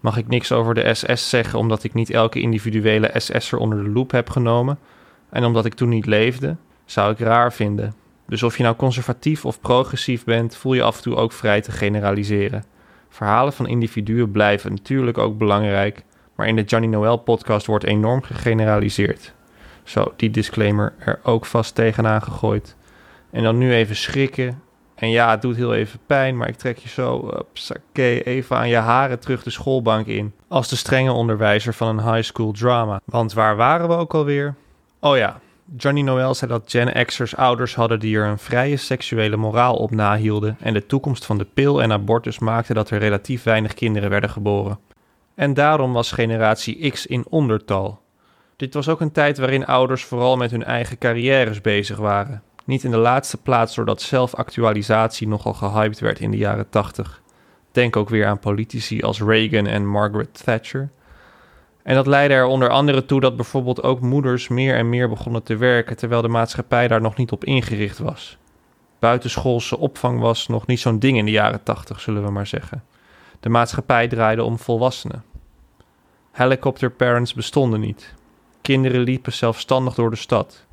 [0.00, 3.90] Mag ik niks over de SS zeggen omdat ik niet elke individuele SS'er onder de
[3.90, 4.78] loep heb genomen
[5.30, 6.56] en omdat ik toen niet leefde?
[6.84, 7.94] Zou ik raar vinden.
[8.26, 11.60] Dus of je nou conservatief of progressief bent, voel je af en toe ook vrij
[11.60, 12.64] te generaliseren.
[13.08, 16.04] Verhalen van individuen blijven natuurlijk ook belangrijk,
[16.34, 19.34] maar in de Johnny Noel podcast wordt enorm gegeneraliseerd.
[19.82, 22.76] Zo, die disclaimer er ook vast tegenaan gegooid.
[23.30, 24.62] En dan nu even schrikken.
[24.94, 28.68] En ja, het doet heel even pijn, maar ik trek je zo upsake, even aan
[28.68, 30.32] je haren terug de schoolbank in.
[30.48, 33.00] Als de strenge onderwijzer van een high school drama.
[33.04, 34.54] Want waar waren we ook alweer?
[35.00, 35.40] Oh ja,
[35.76, 39.90] Johnny Noel zei dat Gen X'ers ouders hadden die er een vrije seksuele moraal op
[39.90, 44.10] nahielden en de toekomst van de pil en abortus maakte dat er relatief weinig kinderen
[44.10, 44.78] werden geboren.
[45.34, 48.00] En daarom was generatie X in ondertal.
[48.56, 52.42] Dit was ook een tijd waarin ouders vooral met hun eigen carrières bezig waren.
[52.68, 57.22] Niet in de laatste plaats doordat zelfactualisatie nogal gehyped werd in de jaren 80.
[57.72, 60.90] Denk ook weer aan politici als Reagan en Margaret Thatcher.
[61.82, 65.42] En dat leidde er onder andere toe dat bijvoorbeeld ook moeders meer en meer begonnen
[65.42, 68.38] te werken terwijl de maatschappij daar nog niet op ingericht was.
[68.98, 72.84] Buitenschoolse opvang was nog niet zo'n ding in de jaren 80, zullen we maar zeggen.
[73.40, 75.24] De maatschappij draaide om volwassenen.
[76.32, 78.14] Helicopter parents bestonden niet.
[78.62, 80.66] Kinderen liepen zelfstandig door de stad.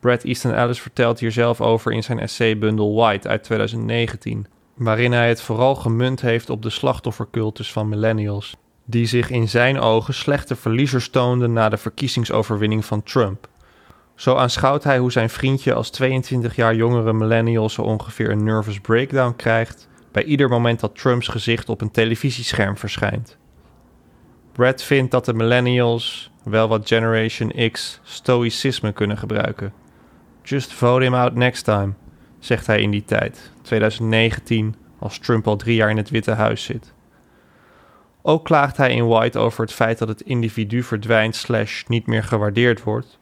[0.00, 5.28] Brad Easton Ellis vertelt hier zelf over in zijn essaybundel White uit 2019, waarin hij
[5.28, 10.56] het vooral gemunt heeft op de slachtoffercultus van millennials, die zich in zijn ogen slechte
[10.56, 13.48] verliezers toonden na de verkiezingsoverwinning van Trump.
[14.14, 18.80] Zo aanschouwt hij hoe zijn vriendje als 22 jaar jongere millennial zo ongeveer een nervous
[18.80, 23.36] breakdown krijgt bij ieder moment dat Trumps gezicht op een televisiescherm verschijnt.
[24.52, 29.72] Brad vindt dat de millennials wel wat Generation X stoïcisme kunnen gebruiken.
[30.48, 31.92] Just vote him out next time,
[32.38, 36.64] zegt hij in die tijd, 2019, als Trump al drie jaar in het Witte Huis
[36.64, 36.92] zit.
[38.22, 42.24] Ook klaagt hij in White over het feit dat het individu verdwijnt slash niet meer
[42.24, 43.18] gewaardeerd wordt,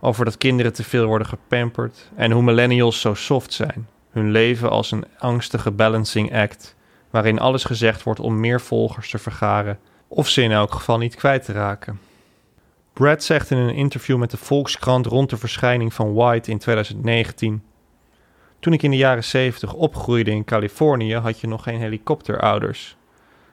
[0.00, 4.70] over dat kinderen te veel worden gepamperd en hoe millennials zo soft zijn, hun leven
[4.70, 6.76] als een angstige balancing act,
[7.10, 11.14] waarin alles gezegd wordt om meer volgers te vergaren of ze in elk geval niet
[11.14, 12.00] kwijt te raken.
[12.92, 17.62] Brad zegt in een interview met de Volkskrant rond de verschijning van White in 2019:
[18.60, 22.96] Toen ik in de jaren 70 opgroeide in Californië, had je nog geen helikopterouders.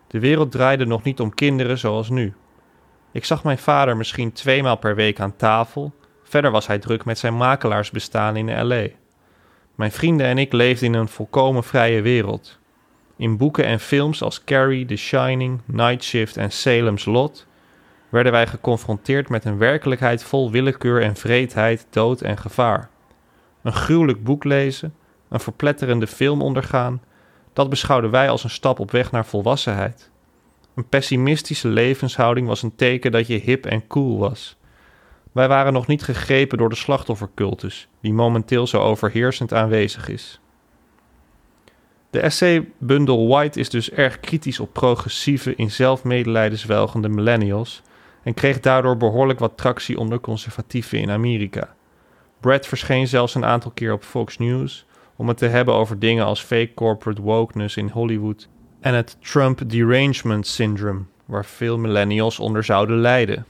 [0.08, 2.34] De wereld draaide nog niet om kinderen zoals nu.
[3.12, 5.93] Ik zag mijn vader misschien tweemaal per week aan tafel.
[6.23, 8.88] Verder was hij druk met zijn makelaarsbestaan in LA.
[9.75, 12.60] Mijn vrienden en ik leefden in een volkomen vrije wereld.
[13.17, 17.47] In boeken en films als Carrie, The Shining, Night Shift en Salem's Lot
[18.10, 22.89] werden wij geconfronteerd met een werkelijkheid vol willekeur en vreedheid, dood en gevaar.
[23.62, 24.95] Een gruwelijk boek lezen,
[25.30, 27.02] een verpletterende film ondergaan,
[27.54, 30.10] dat beschouwden wij als een stap op weg naar volwassenheid.
[30.76, 34.58] Een pessimistische levenshouding was een teken dat je hip en cool was.
[35.32, 40.39] Wij waren nog niet gegrepen door de slachtoffercultus, die momenteel zo overheersend aanwezig is.
[42.10, 47.82] De essaybundel White is dus erg kritisch op progressieve, in zelfmedelijden zwelgende millennials
[48.30, 51.76] en kreeg daardoor behoorlijk wat tractie onder conservatieven in Amerika.
[52.39, 56.26] Brad verscheen zelfs een aantal keer op Fox News om het te hebben over dingen
[56.26, 58.48] als fake corporate wokeness in Hollywood
[58.80, 63.46] en het Trump derangement syndrome, waar veel millennials onder zouden lijden.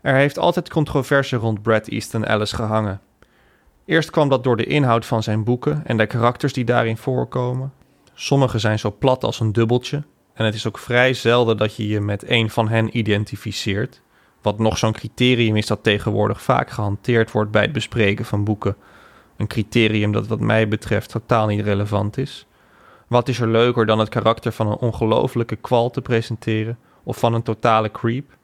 [0.00, 3.00] Er heeft altijd controverse rond Brad Easton Ellis gehangen.
[3.84, 7.72] Eerst kwam dat door de inhoud van zijn boeken en de karakters die daarin voorkomen.
[8.14, 10.02] Sommige zijn zo plat als een dubbeltje,
[10.40, 14.00] en het is ook vrij zelden dat je je met een van hen identificeert.
[14.42, 18.76] Wat nog zo'n criterium is dat tegenwoordig vaak gehanteerd wordt bij het bespreken van boeken.
[19.36, 22.46] Een criterium dat wat mij betreft totaal niet relevant is.
[23.06, 27.34] Wat is er leuker dan het karakter van een ongelofelijke kwal te presenteren of van
[27.34, 28.36] een totale creep?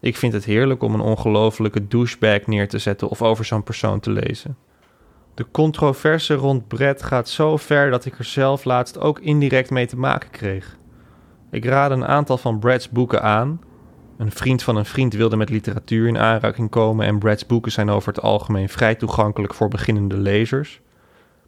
[0.00, 4.00] Ik vind het heerlijk om een ongelofelijke douchebag neer te zetten of over zo'n persoon
[4.00, 4.56] te lezen.
[5.34, 9.86] De controverse rond Brett gaat zo ver dat ik er zelf laatst ook indirect mee
[9.86, 10.80] te maken kreeg.
[11.52, 13.60] Ik raadde een aantal van Brad's boeken aan.
[14.16, 17.90] Een vriend van een vriend wilde met literatuur in aanraking komen en Brad's boeken zijn
[17.90, 20.80] over het algemeen vrij toegankelijk voor beginnende lezers.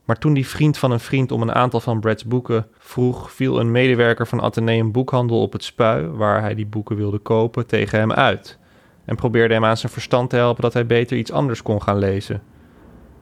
[0.05, 3.61] Maar toen die vriend van een vriend om een aantal van Brad's boeken vroeg, viel
[3.61, 7.99] een medewerker van Atheneum Boekhandel op het spui, waar hij die boeken wilde kopen, tegen
[7.99, 8.59] hem uit.
[9.05, 11.99] En probeerde hem aan zijn verstand te helpen dat hij beter iets anders kon gaan
[11.99, 12.43] lezen.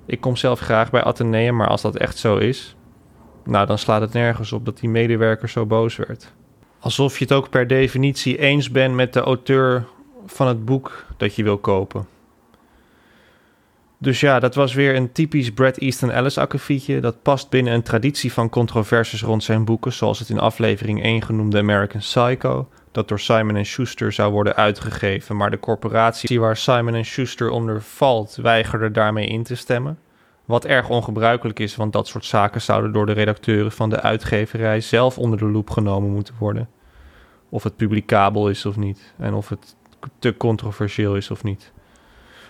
[0.07, 2.77] Ik kom zelf graag bij Atheneum, maar als dat echt zo is,
[3.45, 6.33] nou dan slaat het nergens op dat die medewerker zo boos werd.
[6.83, 9.85] Alsof je het ook per definitie eens bent met de auteur
[10.27, 12.07] van het boek dat je wil kopen.
[13.99, 17.01] Dus ja, dat was weer een typisch Brad Easton Ellis akkefietje.
[17.01, 21.23] Dat past binnen een traditie van controversies rond zijn boeken, zoals het in aflevering 1
[21.23, 27.05] genoemde American Psycho, dat door Simon Schuster zou worden uitgegeven, maar de corporatie waar Simon
[27.05, 29.99] Schuster onder valt weigerde daarmee in te stemmen.
[30.45, 34.81] Wat erg ongebruikelijk is, want dat soort zaken zouden door de redacteuren van de uitgeverij
[34.81, 36.69] zelf onder de loep genomen moeten worden.
[37.49, 39.77] Of het publicabel is of niet, en of het
[40.19, 41.73] te controversieel is of niet.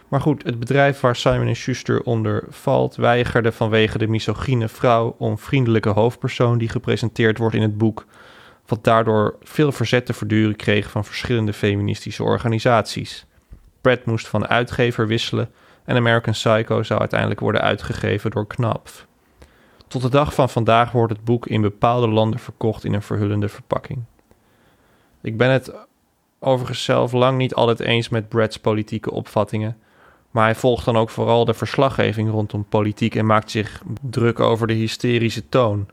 [0.08, 5.38] Maar goed, het bedrijf waar Simon Schuster onder valt weigerde vanwege de misogyne vrouw om
[5.38, 8.06] vriendelijke hoofdpersoon die gepresenteerd wordt in het boek,
[8.66, 13.26] wat daardoor veel verzet te verduren kreeg van verschillende feministische organisaties.
[13.80, 15.50] Brad moest van uitgever wisselen
[15.92, 19.06] en American Psycho zou uiteindelijk worden uitgegeven door Knopf.
[19.88, 23.48] Tot de dag van vandaag wordt het boek in bepaalde landen verkocht in een verhullende
[23.48, 24.02] verpakking.
[25.22, 25.72] Ik ben het
[26.38, 29.76] overigens zelf lang niet altijd eens met Brad's politieke opvattingen,
[30.30, 34.66] maar hij volgt dan ook vooral de verslaggeving rondom politiek en maakt zich druk over
[34.66, 35.88] de hysterische toon.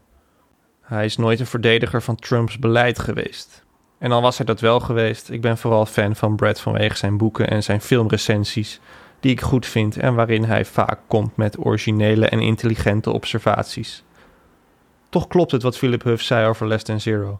[0.81, 3.63] Hij is nooit een verdediger van Trumps beleid geweest.
[3.97, 7.17] En al was hij dat wel geweest, ik ben vooral fan van Brad vanwege zijn
[7.17, 8.79] boeken en zijn filmrecensies,
[9.19, 14.03] die ik goed vind en waarin hij vaak komt met originele en intelligente observaties.
[15.10, 17.39] Toch klopt het wat Philip Huff zei over Less Than Zero.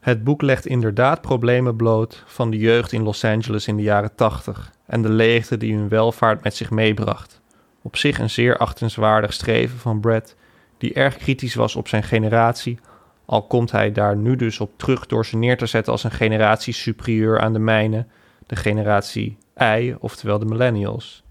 [0.00, 4.14] Het boek legt inderdaad problemen bloot van de jeugd in Los Angeles in de jaren
[4.14, 7.40] 80 en de leegte die hun welvaart met zich meebracht.
[7.82, 10.36] Op zich een zeer achtenswaardig streven van Brad,
[10.78, 12.78] die erg kritisch was op zijn generatie,
[13.24, 16.10] al komt hij daar nu dus op terug door ze neer te zetten als een
[16.10, 18.06] generatie superieur aan de mijne,
[18.46, 21.22] de generatie I, oftewel de millennials.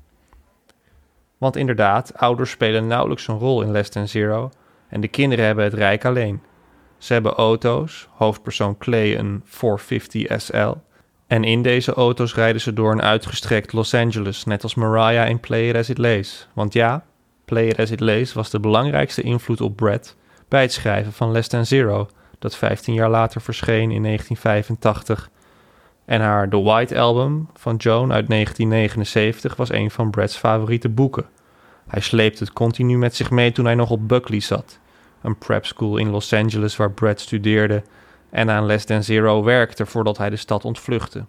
[1.37, 4.51] Want inderdaad, ouders spelen nauwelijks een rol in Less Than Zero
[4.89, 6.41] en de kinderen hebben het rijk alleen.
[6.97, 10.73] Ze hebben auto's, hoofdpersoon Clay een 450 SL.
[11.27, 15.39] En in deze auto's rijden ze door een uitgestrekt Los Angeles, net als Mariah in
[15.39, 16.47] Play It As It Lays.
[16.53, 17.05] Want ja,
[17.45, 20.15] Play It As It Lays was de belangrijkste invloed op Brad
[20.47, 25.29] bij het schrijven van Less Than Zero, dat 15 jaar later verscheen in 1985.
[26.11, 31.25] En haar The White Album van Joan uit 1979 was een van Brad's favoriete boeken.
[31.87, 34.79] Hij sleepte het continu met zich mee toen hij nog op Buckley zat
[35.21, 37.83] een prep school in Los Angeles waar Brad studeerde
[38.29, 41.25] en aan Less Than Zero werkte voordat hij de stad ontvluchtte.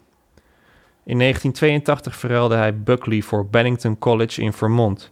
[1.05, 5.11] In 1982 verruilde hij Buckley voor Bennington College in Vermont,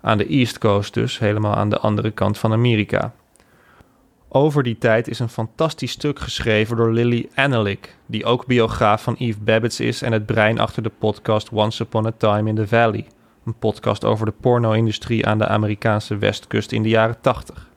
[0.00, 3.12] aan de East Coast dus, helemaal aan de andere kant van Amerika.
[4.36, 9.14] Over die tijd is een fantastisch stuk geschreven door Lily Annelik, die ook biograaf van
[9.14, 12.68] Eve Babbitts is en het brein achter de podcast Once Upon a Time in the
[12.68, 13.06] Valley,
[13.44, 17.70] een podcast over de porno-industrie aan de Amerikaanse westkust in de jaren 80.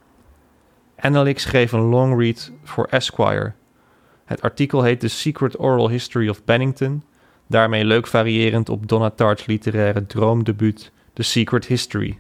[0.98, 3.54] Annalik schreef een longread voor Esquire.
[4.26, 7.04] Het artikel heet The Secret Oral History of Bennington,
[7.48, 12.20] daarmee leuk variërend op Donna Tartt's literaire droomdebuut The Secret History.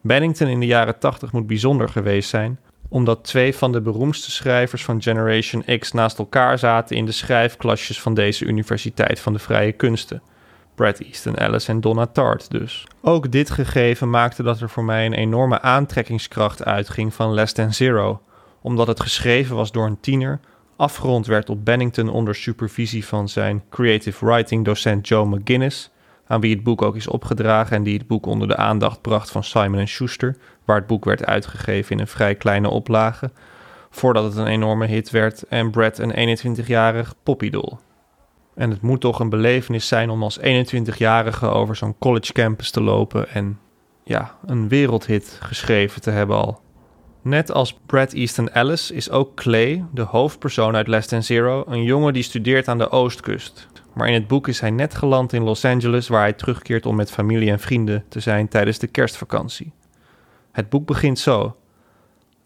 [0.00, 4.84] Bennington in de jaren 80 moet bijzonder geweest zijn, omdat twee van de beroemdste schrijvers
[4.84, 9.72] van Generation X naast elkaar zaten in de schrijfklasjes van deze Universiteit van de Vrije
[9.72, 10.22] Kunsten.
[10.74, 12.86] Brad Easton Ellis en Donna Tartt dus.
[13.02, 17.72] Ook dit gegeven maakte dat er voor mij een enorme aantrekkingskracht uitging van Less Than
[17.72, 18.22] Zero,
[18.62, 20.40] omdat het geschreven was door een tiener,
[20.76, 25.90] afgerond werd op Bennington onder supervisie van zijn creative writing docent Joe McGinnis,
[26.26, 29.30] aan wie het boek ook is opgedragen en die het boek onder de aandacht bracht
[29.30, 33.30] van Simon Schuster, waar het boek werd uitgegeven in een vrij kleine oplage,
[33.90, 37.78] voordat het een enorme hit werd en Brad een 21-jarig popidol.
[38.54, 42.80] En het moet toch een belevenis zijn om als 21-jarige over zo'n college campus te
[42.80, 43.58] lopen en
[44.04, 46.60] ja, een wereldhit geschreven te hebben al.
[47.22, 51.82] Net als Brad Easton Ellis is ook Clay, de hoofdpersoon uit Less Than Zero, een
[51.82, 53.68] jongen die studeert aan de oostkust.
[53.96, 56.96] Maar in het boek is hij net geland in Los Angeles, waar hij terugkeert om
[56.96, 59.72] met familie en vrienden te zijn tijdens de kerstvakantie.
[60.52, 61.56] Het boek begint zo.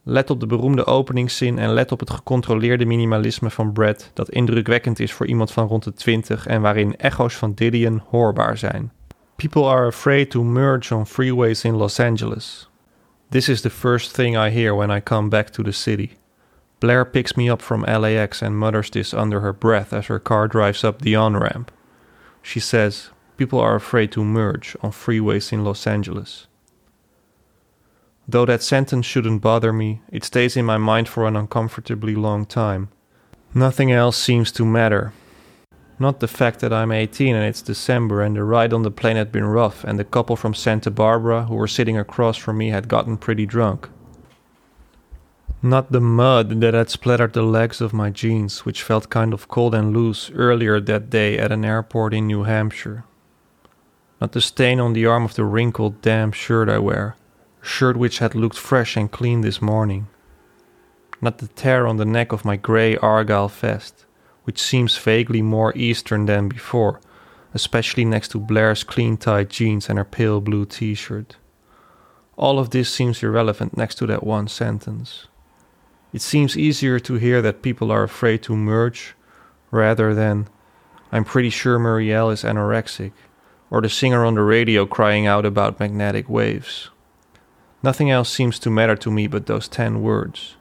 [0.03, 4.99] Let op de beroemde openingszin en let op het gecontroleerde minimalisme van Brad, dat indrukwekkend
[4.99, 8.93] is voor iemand van rond de 20 en waarin echo's van Didion hoorbaar zijn.
[9.37, 12.71] People are afraid to merge on freeways in Los Angeles.
[13.29, 16.20] This is the first thing I hear when I come back to the city.
[16.81, 20.49] Blair picks me up from LAX and mutters this under her breath as her car
[20.49, 21.71] drives up the on ramp.
[22.43, 26.47] She says, People are afraid to merge on freeways in Los Angeles.
[28.27, 32.47] Though that sentence shouldn't bother me, it stays in my mind for an uncomfortably long
[32.47, 32.89] time.
[33.55, 35.13] Nothing else seems to matter.
[35.99, 39.17] Not the fact that I'm 18 and it's December and the ride on the plane
[39.17, 42.71] had been rough and the couple from Santa Barbara who were sitting across from me
[42.71, 43.89] had gotten pretty drunk.
[45.63, 49.49] Not the mud that had splattered the legs of my jeans, which felt kind of
[49.49, 53.05] cold and loose earlier that day at an airport in New Hampshire.
[54.23, 57.15] Not the stain on the arm of the wrinkled, damp shirt I wear,
[57.63, 60.09] a shirt which had looked fresh and clean this morning.
[61.21, 64.07] Not the tear on the neck of my grey argyle vest,
[64.45, 67.01] which seems vaguely more Eastern than before,
[67.53, 71.37] especially next to Blair's clean tight jeans and her pale blue t shirt.
[72.39, 75.27] All of this seems irrelevant next to that one sentence.
[76.13, 79.15] It seems easier to hear that people are afraid to merge
[79.71, 80.49] rather than,
[81.13, 83.13] I'm pretty sure Muriel is anorexic,
[83.71, 86.91] or the singer on the radio crying out about magnetic waves.
[87.83, 90.57] Nothing else seems to matter to me but those ten words.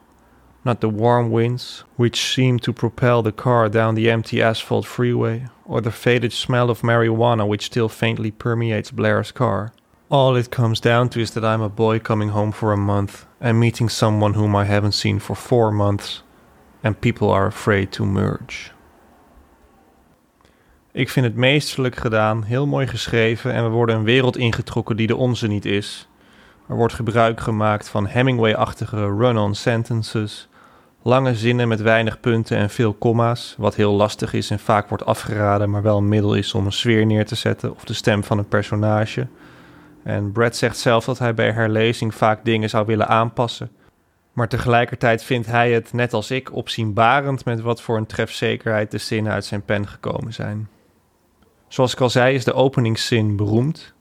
[0.64, 5.48] Not the warm winds, which seem to propel the car down the empty asphalt freeway,
[5.66, 9.74] or the faded smell of marijuana which still faintly permeates Blair's car.
[10.12, 13.26] All it comes down to is that I'm a boy coming home for a month
[13.42, 16.24] and meeting someone whom I haven't seen for four months,
[16.82, 18.72] and people are afraid to merge.
[20.92, 25.08] Ik vind het meesterlijk gedaan, heel mooi geschreven en we worden een wereld ingetrokken die
[25.08, 26.08] de onze niet is.
[26.68, 30.50] Er wordt gebruik gemaakt van Hemingway-achtige run-on sentences,
[31.04, 35.06] lange zinnen met weinig punten en veel komma's, wat heel lastig is en vaak wordt
[35.06, 38.24] afgeraden, maar wel een middel is om een sfeer neer te zetten of de stem
[38.24, 39.28] van een personage.
[40.04, 43.72] En Brad zegt zelf dat hij bij herlezing vaak dingen zou willen aanpassen.
[44.34, 48.98] Maar tegelijkertijd vindt hij het, net als ik, opzienbarend met wat voor een trefzekerheid de
[48.98, 50.70] zinnen uit zijn pen gekomen zijn.
[51.68, 53.94] Zoals ik al zei, is de openingszin beroemd.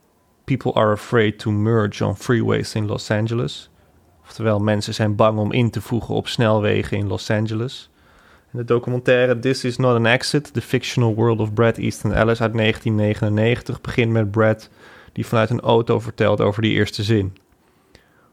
[0.44, 3.70] People are afraid to merge on freeways in Los Angeles.
[4.22, 7.90] Oftewel, mensen zijn bang om in te voegen op snelwegen in Los Angeles.
[8.50, 12.54] De documentaire This Is Not an Exit, The Fictional World of Brad Easton Ellis uit
[12.54, 14.70] 1999 begint met Brad
[15.18, 17.36] die vanuit een auto vertelt over die eerste zin.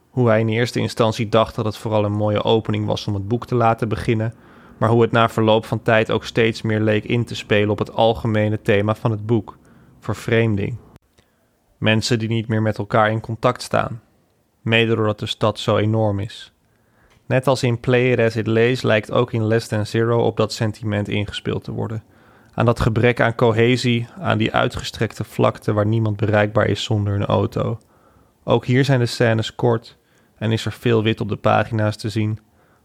[0.09, 3.27] Hoe hij in eerste instantie dacht dat het vooral een mooie opening was om het
[3.27, 4.33] boek te laten beginnen,
[4.77, 7.79] maar hoe het na verloop van tijd ook steeds meer leek in te spelen op
[7.79, 9.57] het algemene thema van het boek:
[9.99, 10.77] vervreemding.
[11.77, 14.01] Mensen die niet meer met elkaar in contact staan,
[14.61, 16.53] mede doordat de stad zo enorm is.
[17.25, 20.37] Net als in Play It As It Lays lijkt ook in Less Than Zero op
[20.37, 22.03] dat sentiment ingespeeld te worden
[22.55, 27.25] aan dat gebrek aan cohesie, aan die uitgestrekte vlakte waar niemand bereikbaar is zonder een
[27.25, 27.79] auto.
[28.43, 29.97] Ook hier zijn de scènes kort
[30.37, 32.39] en is er veel wit op de pagina's te zien.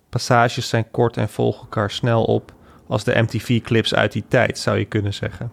[0.08, 2.52] Passages zijn kort en volgen elkaar snel op,
[2.86, 5.52] als de MTV-clips uit die tijd, zou je kunnen zeggen.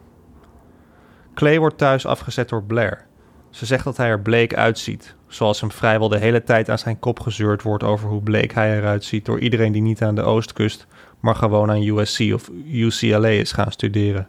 [1.33, 3.05] Clay wordt thuis afgezet door Blair.
[3.49, 6.99] Ze zegt dat hij er bleek uitziet, zoals hem vrijwel de hele tijd aan zijn
[6.99, 10.21] kop gezeurd wordt over hoe bleek hij eruit ziet door iedereen die niet aan de
[10.21, 10.87] oostkust
[11.19, 14.27] maar gewoon aan USC of UCLA is gaan studeren.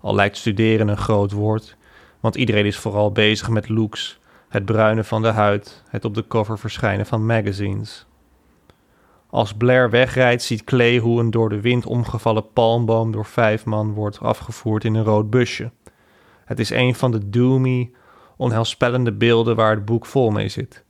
[0.00, 1.76] Al lijkt studeren een groot woord,
[2.20, 4.18] want iedereen is vooral bezig met looks,
[4.48, 8.06] het bruinen van de huid, het op de cover verschijnen van magazines.
[9.30, 13.92] Als Blair wegrijdt, ziet Clay hoe een door de wind omgevallen palmboom door vijf man
[13.92, 15.70] wordt afgevoerd in een rood busje.
[16.44, 17.90] Het is een van de doomy,
[18.36, 20.84] onheilspellende beelden waar het boek vol mee zit.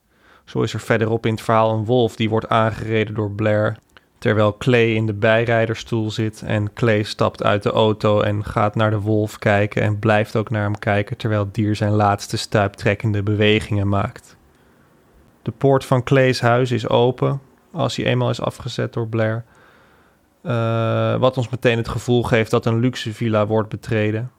[0.45, 3.77] Zo is er verderop in het verhaal een wolf die wordt aangereden door Blair
[4.23, 8.91] terwijl Clay in de bijrijderstoel zit en Clay stapt uit de auto en gaat naar
[8.91, 13.23] de wolf kijken en blijft ook naar hem kijken terwijl het dier zijn laatste stuiptrekkende
[13.23, 14.37] bewegingen maakt.
[15.43, 17.41] De poort van Clay's huis is open
[17.73, 19.45] als hij eenmaal is afgezet door Blair.
[20.43, 24.31] Uh, wat ons meteen het gevoel geeft dat een luxe villa wordt betreden.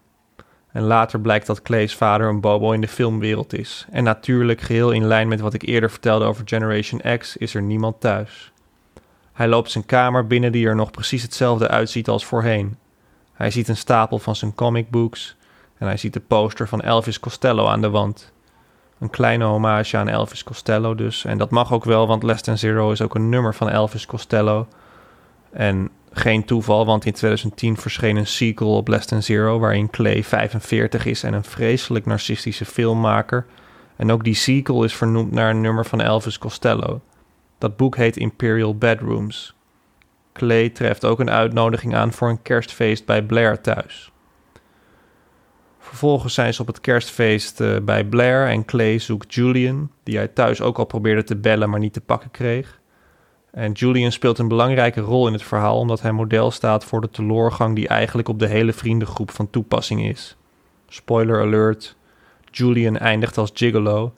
[0.71, 3.85] En later blijkt dat Clay's vader een bobo in de filmwereld is.
[3.91, 7.61] En natuurlijk, geheel in lijn met wat ik eerder vertelde over Generation X, is er
[7.61, 8.52] niemand thuis.
[9.33, 12.77] Hij loopt zijn kamer binnen die er nog precies hetzelfde uitziet als voorheen.
[13.33, 15.35] Hij ziet een stapel van zijn comicbooks
[15.77, 18.31] en hij ziet de poster van Elvis Costello aan de wand.
[18.99, 21.25] Een kleine hommage aan Elvis Costello dus.
[21.25, 24.05] En dat mag ook wel, want Less Than Zero is ook een nummer van Elvis
[24.05, 24.67] Costello.
[25.51, 29.59] En geen toeval, want in 2010 verscheen een sequel op Less Than Zero...
[29.59, 33.45] waarin Clay 45 is en een vreselijk narcistische filmmaker.
[33.95, 37.01] En ook die sequel is vernoemd naar een nummer van Elvis Costello...
[37.63, 39.55] Dat boek heet Imperial Bedrooms.
[40.33, 44.11] Clay treft ook een uitnodiging aan voor een kerstfeest bij Blair thuis.
[45.79, 50.27] Vervolgens zijn ze op het kerstfeest uh, bij Blair en Clay zoekt Julian, die hij
[50.27, 52.79] thuis ook al probeerde te bellen, maar niet te pakken kreeg.
[53.51, 57.09] En Julian speelt een belangrijke rol in het verhaal omdat hij model staat voor de
[57.09, 60.37] teloorgang die eigenlijk op de hele vriendengroep van toepassing is.
[60.87, 61.95] Spoiler alert:
[62.51, 64.13] Julian eindigt als gigolo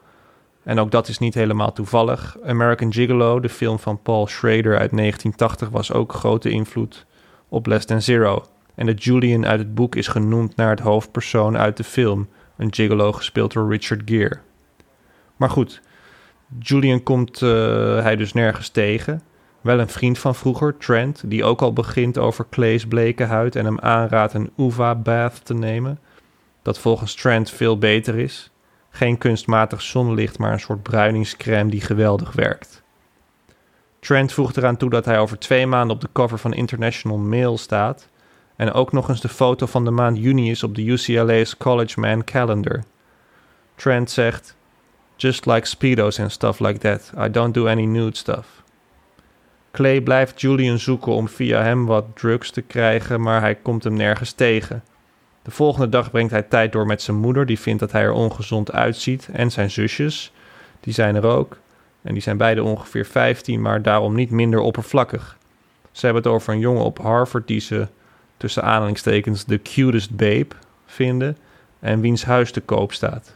[0.66, 2.38] en ook dat is niet helemaal toevallig.
[2.44, 7.06] American Gigolo, de film van Paul Schrader uit 1980, was ook grote invloed
[7.50, 8.46] op Less Than Zero.
[8.76, 12.74] En de Julian uit het boek is genoemd naar het hoofdpersoon uit de film, een
[12.74, 14.38] gigolo gespeeld door Richard Gere.
[15.36, 15.82] Maar goed,
[16.60, 17.50] Julian komt uh,
[18.02, 19.22] hij dus nergens tegen.
[19.62, 23.66] Wel een vriend van vroeger, Trent, die ook al begint over Clay's bleke huid en
[23.66, 26.00] hem aanraadt een Uva bath te nemen,
[26.62, 28.52] dat volgens Trent veel beter is.
[28.96, 32.84] Geen kunstmatig zonlicht, maar een soort bruiningscrème die geweldig werkt.
[34.00, 37.58] Trent voegt eraan toe dat hij over twee maanden op de cover van International Mail
[37.58, 38.10] staat
[38.56, 42.00] en ook nog eens de foto van de maand juni is op de UCLA's College
[42.00, 42.84] Man Calendar.
[43.76, 44.56] Trent zegt:
[45.16, 47.12] Just like Speedos and stuff like that.
[47.26, 48.64] I don't do any nude stuff.
[49.72, 53.94] Clay blijft Julian zoeken om via hem wat drugs te krijgen, maar hij komt hem
[53.94, 54.84] nergens tegen.
[55.46, 58.12] De volgende dag brengt hij tijd door met zijn moeder, die vindt dat hij er
[58.12, 60.32] ongezond uitziet, en zijn zusjes,
[60.80, 61.58] die zijn er ook.
[62.02, 65.38] En die zijn beide ongeveer 15, maar daarom niet minder oppervlakkig.
[65.92, 67.88] Ze hebben het over een jongen op Harvard die ze
[68.38, 71.38] tussen aanhalingstekens de cutest babe vinden
[71.80, 73.36] en wiens huis te koop staat.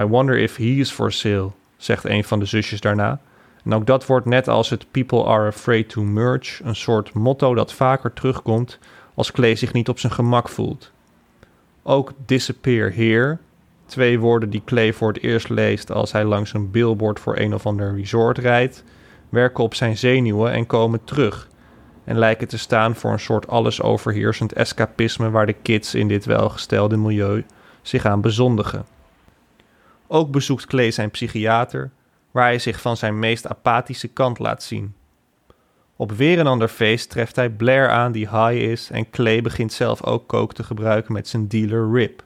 [0.00, 3.20] I wonder if he is for sale, zegt een van de zusjes daarna.
[3.64, 7.54] En ook dat wordt net als het People are afraid to merge een soort motto
[7.54, 8.78] dat vaker terugkomt
[9.14, 10.92] als Clay zich niet op zijn gemak voelt.
[11.86, 13.38] Ook disappear here,
[13.86, 17.54] twee woorden die Clay voor het eerst leest als hij langs een billboard voor een
[17.54, 18.84] of ander resort rijdt,
[19.28, 21.48] werken op zijn zenuwen en komen terug
[22.04, 26.24] en lijken te staan voor een soort alles overheersend escapisme waar de kids in dit
[26.24, 27.44] welgestelde milieu
[27.82, 28.86] zich aan bezondigen.
[30.06, 31.90] Ook bezoekt Clay zijn psychiater,
[32.30, 34.94] waar hij zich van zijn meest apathische kant laat zien.
[35.96, 39.72] Op weer een ander feest treft hij Blair aan die high is en Clay begint
[39.72, 42.22] zelf ook kook te gebruiken met zijn dealer Rip.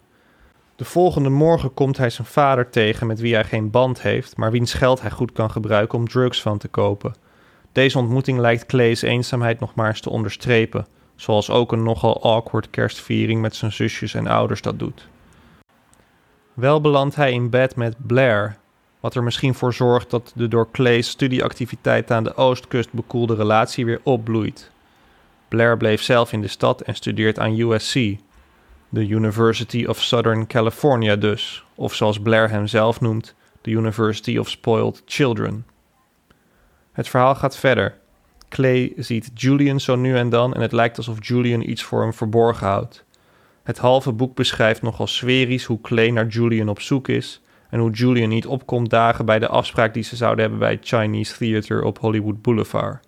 [0.77, 4.51] De volgende morgen komt hij zijn vader tegen met wie hij geen band heeft, maar
[4.51, 7.15] wiens geld hij goed kan gebruiken om drugs van te kopen.
[7.73, 12.71] Deze ontmoeting lijkt Clay's eenzaamheid nog maar eens te onderstrepen, zoals ook een nogal awkward
[12.71, 15.09] kerstviering met zijn zusjes en ouders dat doet.
[16.55, 18.57] Wel belandt hij in bed met Blair,
[19.01, 23.85] wat er misschien voor zorgt dat de door Clay's studieactiviteit aan de oostkust bekoelde relatie
[23.85, 24.71] weer opbloeit.
[25.49, 27.95] Blair bleef zelf in de stad en studeert aan USC,
[28.89, 34.49] de University of Southern California dus, of zoals Blair hem zelf noemt, de University of
[34.49, 35.67] Spoiled Children.
[36.93, 37.99] Het verhaal gaat verder.
[38.49, 42.15] Clay ziet Julian zo nu en dan en het lijkt alsof Julian iets voor hem
[42.15, 43.05] verborgen houdt.
[43.63, 47.91] Het halve boek beschrijft nogal sferisch hoe Clay naar Julian op zoek is en hoe
[47.91, 51.83] Julian niet opkomt dagen bij de afspraak die ze zouden hebben bij het Chinese Theater
[51.83, 53.07] op Hollywood Boulevard.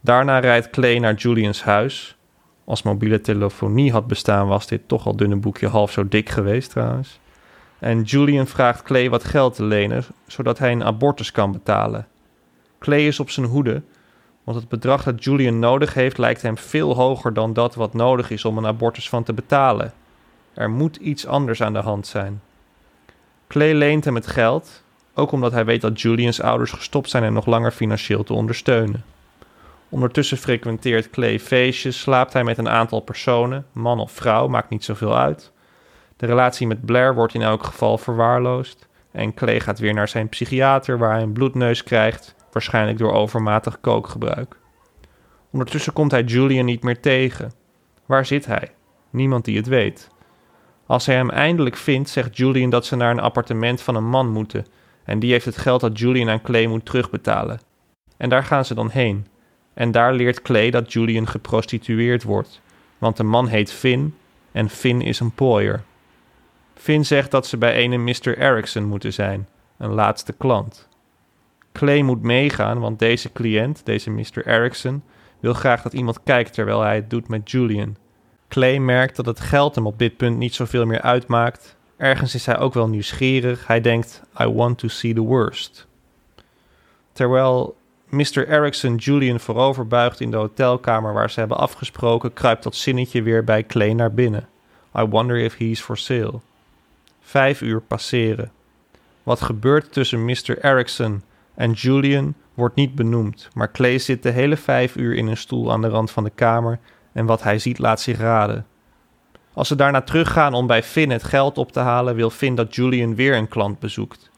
[0.00, 2.16] Daarna rijdt Clay naar Julians huis.
[2.64, 6.70] Als mobiele telefonie had bestaan, was dit toch al dunne boekje half zo dik geweest
[6.70, 7.20] trouwens.
[7.78, 12.06] En Julian vraagt Clay wat geld te lenen, zodat hij een abortus kan betalen.
[12.78, 13.82] Clay is op zijn hoede,
[14.44, 18.30] want het bedrag dat Julian nodig heeft lijkt hem veel hoger dan dat wat nodig
[18.30, 19.92] is om een abortus van te betalen.
[20.54, 22.40] Er moet iets anders aan de hand zijn.
[23.48, 24.82] Clay leent hem het geld,
[25.14, 29.04] ook omdat hij weet dat Julians ouders gestopt zijn hem nog langer financieel te ondersteunen.
[29.88, 34.84] Ondertussen frequenteert Clay feestjes, slaapt hij met een aantal personen, man of vrouw, maakt niet
[34.84, 35.52] zoveel uit.
[36.16, 40.28] De relatie met Blair wordt in elk geval verwaarloosd en Clay gaat weer naar zijn
[40.28, 44.56] psychiater waar hij een bloedneus krijgt waarschijnlijk door overmatig kookgebruik.
[45.50, 47.52] Ondertussen komt hij Julian niet meer tegen.
[48.06, 48.72] Waar zit hij?
[49.10, 50.08] Niemand die het weet.
[50.86, 54.30] Als hij hem eindelijk vindt, zegt Julian dat ze naar een appartement van een man
[54.30, 54.66] moeten
[55.04, 57.60] en die heeft het geld dat Julian aan Clay moet terugbetalen.
[58.16, 59.26] En daar gaan ze dan heen.
[59.74, 62.60] En daar leert Clay dat Julian geprostitueerd wordt,
[62.98, 64.14] want de man heet Finn
[64.52, 65.82] en Finn is een pooier.
[66.74, 68.38] Finn zegt dat ze bij ene Mr.
[68.38, 70.88] Erickson moeten zijn, een laatste klant.
[71.72, 74.46] Clay moet meegaan, want deze cliënt, deze Mr.
[74.46, 75.02] Erickson,
[75.40, 77.96] wil graag dat iemand kijkt terwijl hij het doet met Julian.
[78.54, 81.76] Clay merkt dat het geld hem op dit punt niet zoveel meer uitmaakt.
[81.96, 83.66] Ergens is hij ook wel nieuwsgierig.
[83.66, 85.86] Hij denkt: I want to see the worst.
[87.12, 87.76] Terwijl
[88.08, 88.48] Mr.
[88.48, 93.44] Erickson Julian voorover buigt in de hotelkamer waar ze hebben afgesproken, kruipt dat zinnetje weer
[93.44, 94.48] bij Clay naar binnen.
[94.98, 96.40] I wonder if he's for sale.
[97.20, 98.52] Vijf uur passeren.
[99.22, 100.64] Wat gebeurt tussen Mr.
[100.64, 101.22] Erickson
[101.54, 105.72] en Julian wordt niet benoemd, maar Clay zit de hele vijf uur in een stoel
[105.72, 106.78] aan de rand van de kamer
[107.14, 108.66] en wat hij ziet laat zich raden.
[109.52, 112.74] Als ze daarna teruggaan om bij Finn het geld op te halen, wil Finn dat
[112.74, 114.30] Julian weer een klant bezoekt.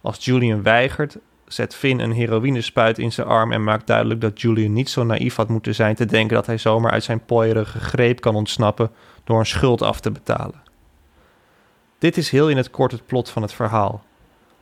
[0.00, 4.72] Als Julian weigert, zet Finn een heroïnespuit in zijn arm en maakt duidelijk dat Julian
[4.72, 8.20] niet zo naïef had moeten zijn te denken dat hij zomaar uit zijn pooierige greep
[8.20, 8.90] kan ontsnappen
[9.24, 10.62] door een schuld af te betalen.
[11.98, 14.04] Dit is heel in het kort het plot van het verhaal.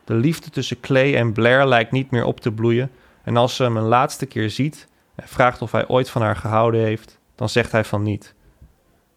[0.05, 2.91] De liefde tussen Clay en Blair lijkt niet meer op te bloeien
[3.23, 6.37] en als ze hem een laatste keer ziet en vraagt of hij ooit van haar
[6.37, 8.35] gehouden heeft, dan zegt hij van niet.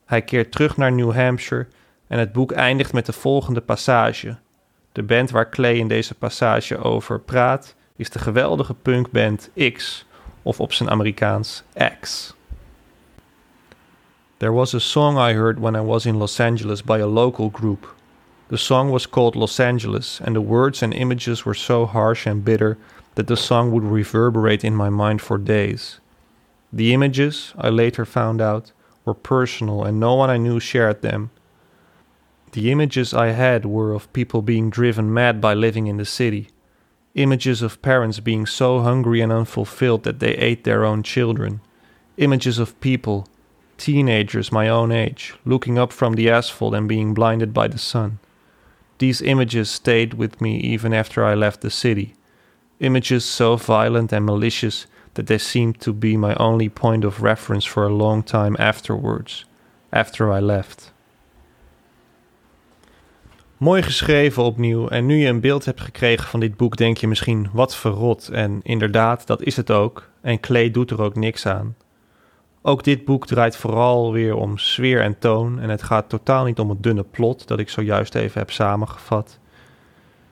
[0.05, 1.67] Hij keert terug naar New Hampshire
[2.07, 4.37] en het boek eindigt met de volgende passage.
[4.91, 10.05] De band waar Clay in deze passage over praat is de geweldige punkband X,
[10.41, 11.63] of op zijn Amerikaans
[11.99, 12.33] X.
[14.37, 17.49] There was a song I heard when I was in Los Angeles by a local
[17.53, 17.95] group.
[18.47, 22.43] The song was called Los Angeles, and the words and images were so harsh and
[22.43, 22.77] bitter
[23.13, 26.01] that the song would reverberate in my mind for days.
[26.75, 28.71] The images, I later found out,
[29.05, 31.29] were personal and no one I knew shared them.
[32.53, 36.49] The images I had were of people being driven mad by living in the city,
[37.13, 41.61] images of parents being so hungry and unfulfilled that they ate their own children,
[42.17, 43.27] images of people,
[43.77, 48.17] teenagers my own age, looking up from the asphalt and being blinded by the sun.
[48.97, 52.15] These images stayed with me even after I left the city,
[52.79, 57.69] images so violent and malicious that they seemed to be my only point of reference
[57.69, 59.45] for a long time afterwards,
[59.89, 60.93] after I left.
[63.57, 64.87] Mooi geschreven opnieuw.
[64.87, 68.29] En nu je een beeld hebt gekregen van dit boek, denk je misschien wat verrot.
[68.29, 70.09] En inderdaad, dat is het ook.
[70.21, 71.75] En Clay doet er ook niks aan.
[72.61, 75.59] Ook dit boek draait vooral weer om sfeer en toon.
[75.59, 79.39] En het gaat totaal niet om het dunne plot dat ik zojuist even heb samengevat.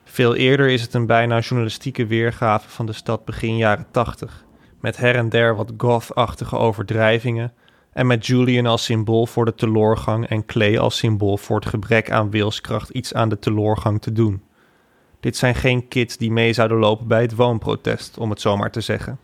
[0.04, 4.44] Veel eerder is het een bijna journalistieke weergave van de stad begin jaren 80.
[4.82, 7.52] Met her en der wat goth-achtige overdrijvingen
[7.92, 12.10] en met Julian als symbool voor de teloorgang en Clay als symbool voor het gebrek
[12.10, 14.42] aan wilskracht iets aan de teloorgang te doen.
[15.20, 18.70] Dit zijn geen kids die mee zouden lopen bij het woonprotest, om het zo maar
[18.70, 19.18] te zeggen.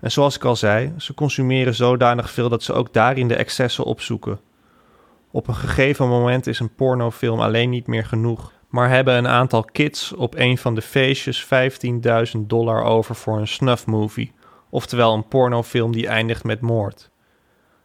[0.00, 3.84] En zoals ik al zei, ze consumeren zodanig veel dat ze ook daarin de excessen
[3.84, 4.40] opzoeken.
[5.30, 9.64] Op een gegeven moment is een pornofilm alleen niet meer genoeg, maar hebben een aantal
[9.64, 11.46] kids op een van de feestjes
[12.36, 14.32] 15.000 dollar over voor een snuff movie,
[14.70, 17.10] oftewel een pornofilm die eindigt met moord.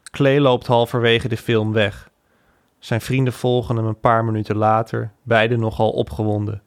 [0.03, 2.09] Clay loopt halverwege de film weg.
[2.79, 6.61] Zijn vrienden volgen hem een paar minuten later, beide nogal opgewonden.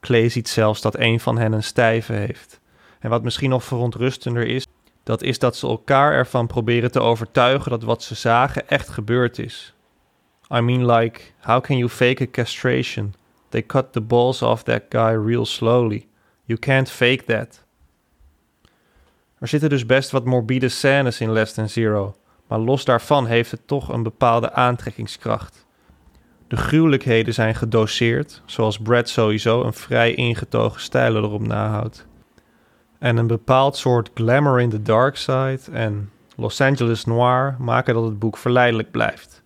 [0.00, 2.60] Clay ziet zelfs dat een van hen een stijve heeft.
[3.00, 4.66] En wat misschien nog verontrustender is,
[5.02, 9.38] dat is dat ze elkaar ervan proberen te overtuigen dat wat ze zagen echt gebeurd
[9.38, 9.74] is.
[10.54, 13.14] I mean like, how can you fake a castration?
[13.48, 16.08] They cut the balls off that guy real slowly.
[16.44, 17.64] You can't fake that.
[19.38, 22.16] Er zitten dus best wat morbide scènes in Less Than Zero.
[22.46, 25.66] Maar los daarvan heeft het toch een bepaalde aantrekkingskracht.
[26.48, 32.06] De gruwelijkheden zijn gedoseerd, zoals Brad sowieso een vrij ingetogen stijl erop nahoudt.
[32.98, 38.04] En een bepaald soort glamour in the dark side en Los Angeles noir maken dat
[38.04, 39.42] het boek verleidelijk blijft.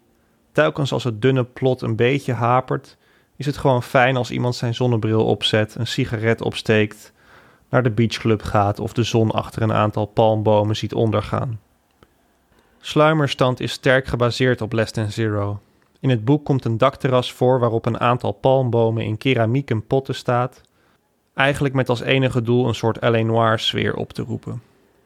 [0.53, 2.97] Telkens als het dunne plot een beetje hapert,
[3.41, 7.13] is het gewoon fijn als iemand zijn zonnebril opzet, een sigaret opsteekt,
[7.69, 11.61] naar de beachclub gaat of de zon achter een aantal palmbomen ziet ondergaan.
[12.81, 15.61] Sluimerstand is sterk gebaseerd op Less Than Zero.
[16.01, 20.61] In het boek komt een dakterras voor waarop een aantal palmbomen in keramieken potten staat,
[21.35, 23.23] eigenlijk met als enige doel een soort L.A.
[23.23, 24.63] Noir sfeer op te roepen.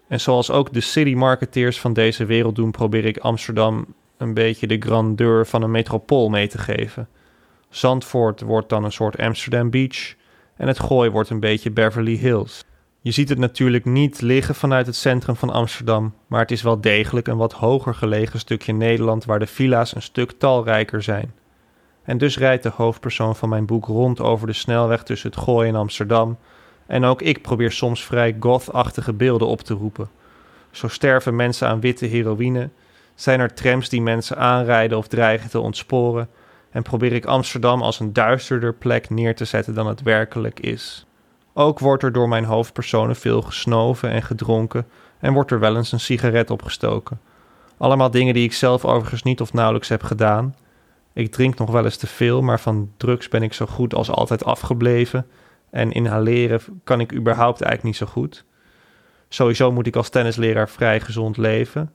[0.08, 4.66] En zoals ook de city marketeers van deze wereld doen, probeer ik Amsterdam een beetje
[4.66, 7.08] de grandeur van een metropool mee te geven.
[7.74, 10.14] Zandvoort wordt dan een soort Amsterdam Beach
[10.56, 12.64] en het gooi wordt een beetje Beverly Hills.
[13.00, 16.80] Je ziet het natuurlijk niet liggen vanuit het centrum van Amsterdam, maar het is wel
[16.80, 21.34] degelijk een wat hoger gelegen stukje Nederland waar de villa's een stuk talrijker zijn.
[22.02, 25.68] En dus rijdt de hoofdpersoon van mijn boek rond over de snelweg tussen het Gooi
[25.68, 26.38] en Amsterdam.
[26.86, 30.08] En ook ik probeer soms vrij goth-achtige beelden op te roepen.
[30.70, 32.70] Zo sterven mensen aan witte heroïne,
[33.14, 36.28] zijn er trams die mensen aanrijden of dreigen te ontsporen,
[36.74, 41.06] en probeer ik Amsterdam als een duisterder plek neer te zetten dan het werkelijk is.
[41.52, 44.86] Ook wordt er door mijn hoofdpersonen veel gesnoven en gedronken
[45.18, 47.20] en wordt er wel eens een sigaret opgestoken.
[47.76, 50.56] Allemaal dingen die ik zelf overigens niet of nauwelijks heb gedaan.
[51.12, 54.10] Ik drink nog wel eens te veel, maar van drugs ben ik zo goed als
[54.10, 55.26] altijd afgebleven.
[55.70, 58.44] En inhaleren kan ik überhaupt eigenlijk niet zo goed.
[59.28, 61.92] Sowieso moet ik als tennisleraar vrij gezond leven.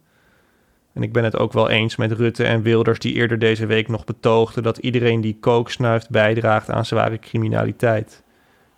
[0.99, 3.87] En ik ben het ook wel eens met Rutte en Wilders, die eerder deze week
[3.87, 8.23] nog betoogden dat iedereen die kook snuift bijdraagt aan zware criminaliteit.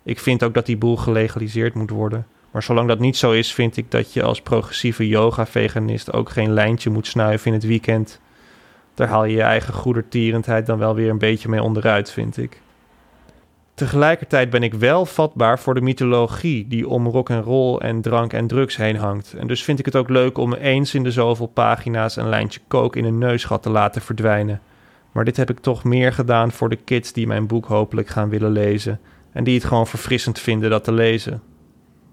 [0.02, 2.26] Ik vind ook dat die boel gelegaliseerd moet worden.
[2.50, 6.52] Maar zolang dat niet zo is, vind ik dat je als progressieve yoga-veganist ook geen
[6.52, 8.20] lijntje moet snuiven in het weekend.
[8.94, 12.60] Daar haal je je eigen goedertierendheid dan wel weer een beetje mee onderuit, vind ik.
[13.82, 18.32] Tegelijkertijd ben ik wel vatbaar voor de mythologie die om rock en roll en drank
[18.32, 19.32] en drugs heen hangt.
[19.32, 22.60] En dus vind ik het ook leuk om eens in de zoveel pagina's een lijntje
[22.68, 24.60] kook in een neusgat te laten verdwijnen.
[25.12, 28.28] Maar dit heb ik toch meer gedaan voor de kids die mijn boek hopelijk gaan
[28.28, 29.00] willen lezen
[29.32, 31.42] en die het gewoon verfrissend vinden dat te lezen.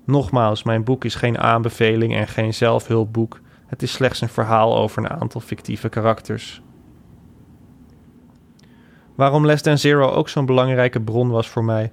[0.05, 3.39] Nogmaals, mijn boek is geen aanbeveling en geen zelfhulpboek.
[3.67, 6.61] Het is slechts een verhaal over een aantal fictieve karakters.
[9.19, 11.91] Waarom Less Than Zero ook zo'n belangrijke bron was voor mij,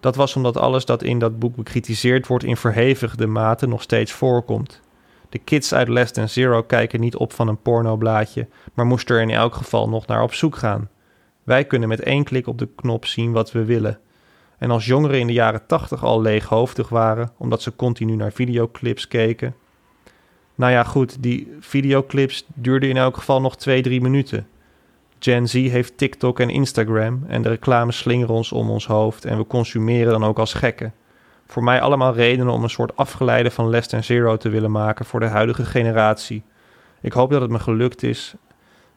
[0.00, 4.12] Dat was omdat alles dat in dat boek bekritiseerd wordt in verhevigde mate nog steeds
[4.12, 4.80] voorkomt.
[5.28, 9.22] De kids uit Less Than Zero kijken niet op van een pornoblaadje, maar moesten er
[9.22, 10.88] in elk geval nog naar op zoek gaan.
[11.42, 13.98] Wij kunnen met één klik op de knop zien wat we willen.
[14.58, 19.08] En als jongeren in de jaren 80 al leeghoofdig waren, omdat ze continu naar videoclips
[19.08, 19.54] keken.
[20.54, 24.46] Nou ja, goed, die videoclips duurden in elk geval nog 2-3 minuten.
[25.26, 29.38] Gen Z heeft TikTok en Instagram en de reclames slingeren ons om ons hoofd en
[29.38, 30.94] we consumeren dan ook als gekken.
[31.46, 35.04] Voor mij allemaal redenen om een soort afgeleide van Less Than Zero te willen maken
[35.04, 36.42] voor de huidige generatie.
[37.00, 38.34] Ik hoop dat het me gelukt is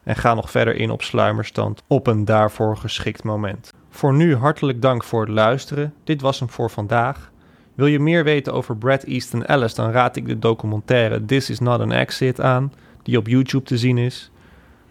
[0.02, 3.72] en ga nog verder in op sluimerstand op een daarvoor geschikt moment.
[3.88, 5.94] Voor nu hartelijk dank voor het luisteren.
[6.04, 7.30] Dit was hem voor vandaag.
[7.74, 11.60] Wil je meer weten over Brad Easton Ellis, dan raad ik de documentaire This Is
[11.60, 12.72] Not an Exit aan,
[13.02, 14.29] die op YouTube te zien is.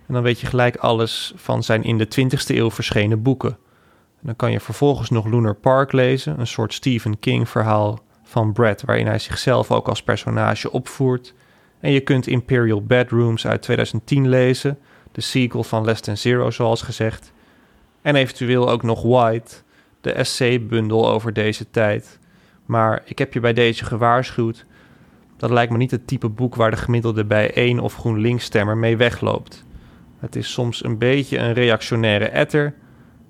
[0.09, 3.49] En dan weet je gelijk alles van zijn in de 20e eeuw verschenen boeken.
[3.49, 8.53] En dan kan je vervolgens nog Lunar Park lezen, een soort Stephen King verhaal van
[8.53, 11.33] Brad, waarin hij zichzelf ook als personage opvoert.
[11.79, 14.79] En je kunt Imperial Bedrooms uit 2010 lezen,
[15.11, 17.31] de sequel van Less Than Zero zoals gezegd.
[18.01, 19.55] En eventueel ook nog White,
[20.01, 22.19] de essay-bundel over deze tijd.
[22.65, 24.65] Maar ik heb je bij deze gewaarschuwd.
[25.37, 28.97] Dat lijkt me niet het type boek waar de gemiddelde bij één of GroenLinks-stemmer mee
[28.97, 29.67] wegloopt.
[30.19, 32.73] Het is soms een beetje een reactionaire etter,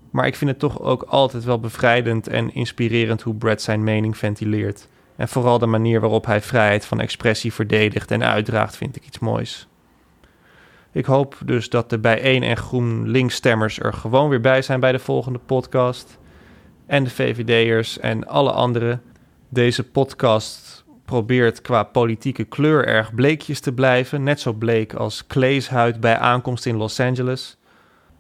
[0.10, 4.18] maar ik vind het toch ook altijd wel bevrijdend en inspirerend hoe Brad zijn mening
[4.18, 4.88] ventileert.
[5.16, 9.20] En vooral de manier waarop hij vrijheid van expressie verdedigt en uitdraagt, vind ik iets
[9.20, 9.68] moois.
[10.92, 14.92] Ik hoop dus dat de bijeen en GroenLinks stemmers er gewoon weer bij zijn bij
[14.92, 16.18] de volgende podcast.
[16.86, 19.02] En de VVD'ers en alle anderen.
[19.50, 20.69] Deze podcast
[21.10, 24.24] probeert qua politieke kleur erg bleekjes te blijven.
[24.24, 27.58] Net zo bleek als Clay's huid bij aankomst in Los Angeles.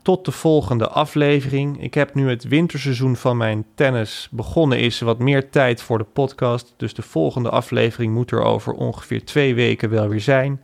[0.01, 1.81] Tot de volgende aflevering.
[1.81, 4.79] Ik heb nu het winterseizoen van mijn tennis begonnen.
[4.79, 6.73] Is wat meer tijd voor de podcast.
[6.77, 10.61] Dus de volgende aflevering moet er over ongeveer twee weken wel weer zijn.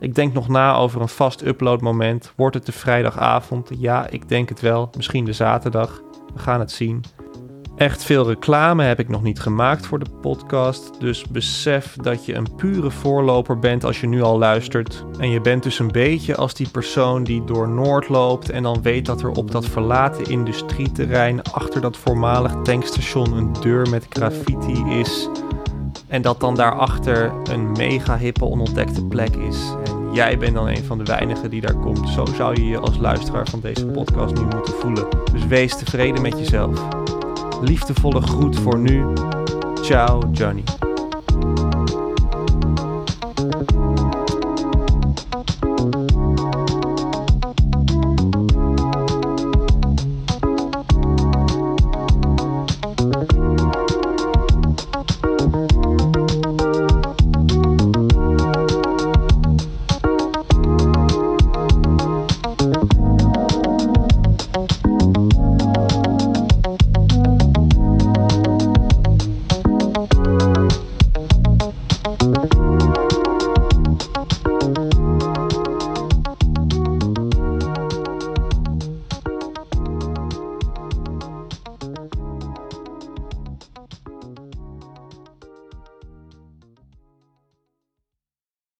[0.00, 2.32] Ik denk nog na over een vast uploadmoment.
[2.36, 3.70] Wordt het de vrijdagavond?
[3.78, 4.90] Ja, ik denk het wel.
[4.96, 6.02] Misschien de zaterdag.
[6.34, 7.04] We gaan het zien.
[7.76, 11.00] Echt veel reclame heb ik nog niet gemaakt voor de podcast.
[11.00, 15.04] Dus besef dat je een pure voorloper bent als je nu al luistert.
[15.18, 18.82] En je bent dus een beetje als die persoon die door Noord loopt en dan
[18.82, 24.84] weet dat er op dat verlaten industrieterrein achter dat voormalig tankstation een deur met graffiti
[24.88, 25.28] is.
[26.08, 29.74] En dat dan daarachter een mega hippe onontdekte plek is.
[29.84, 32.08] En jij bent dan een van de weinigen die daar komt.
[32.08, 35.06] Zo zou je je als luisteraar van deze podcast nu moeten voelen.
[35.32, 36.80] Dus wees tevreden met jezelf.
[37.62, 39.04] Liefdevolle groet voor nu.
[39.82, 40.62] Ciao, Johnny.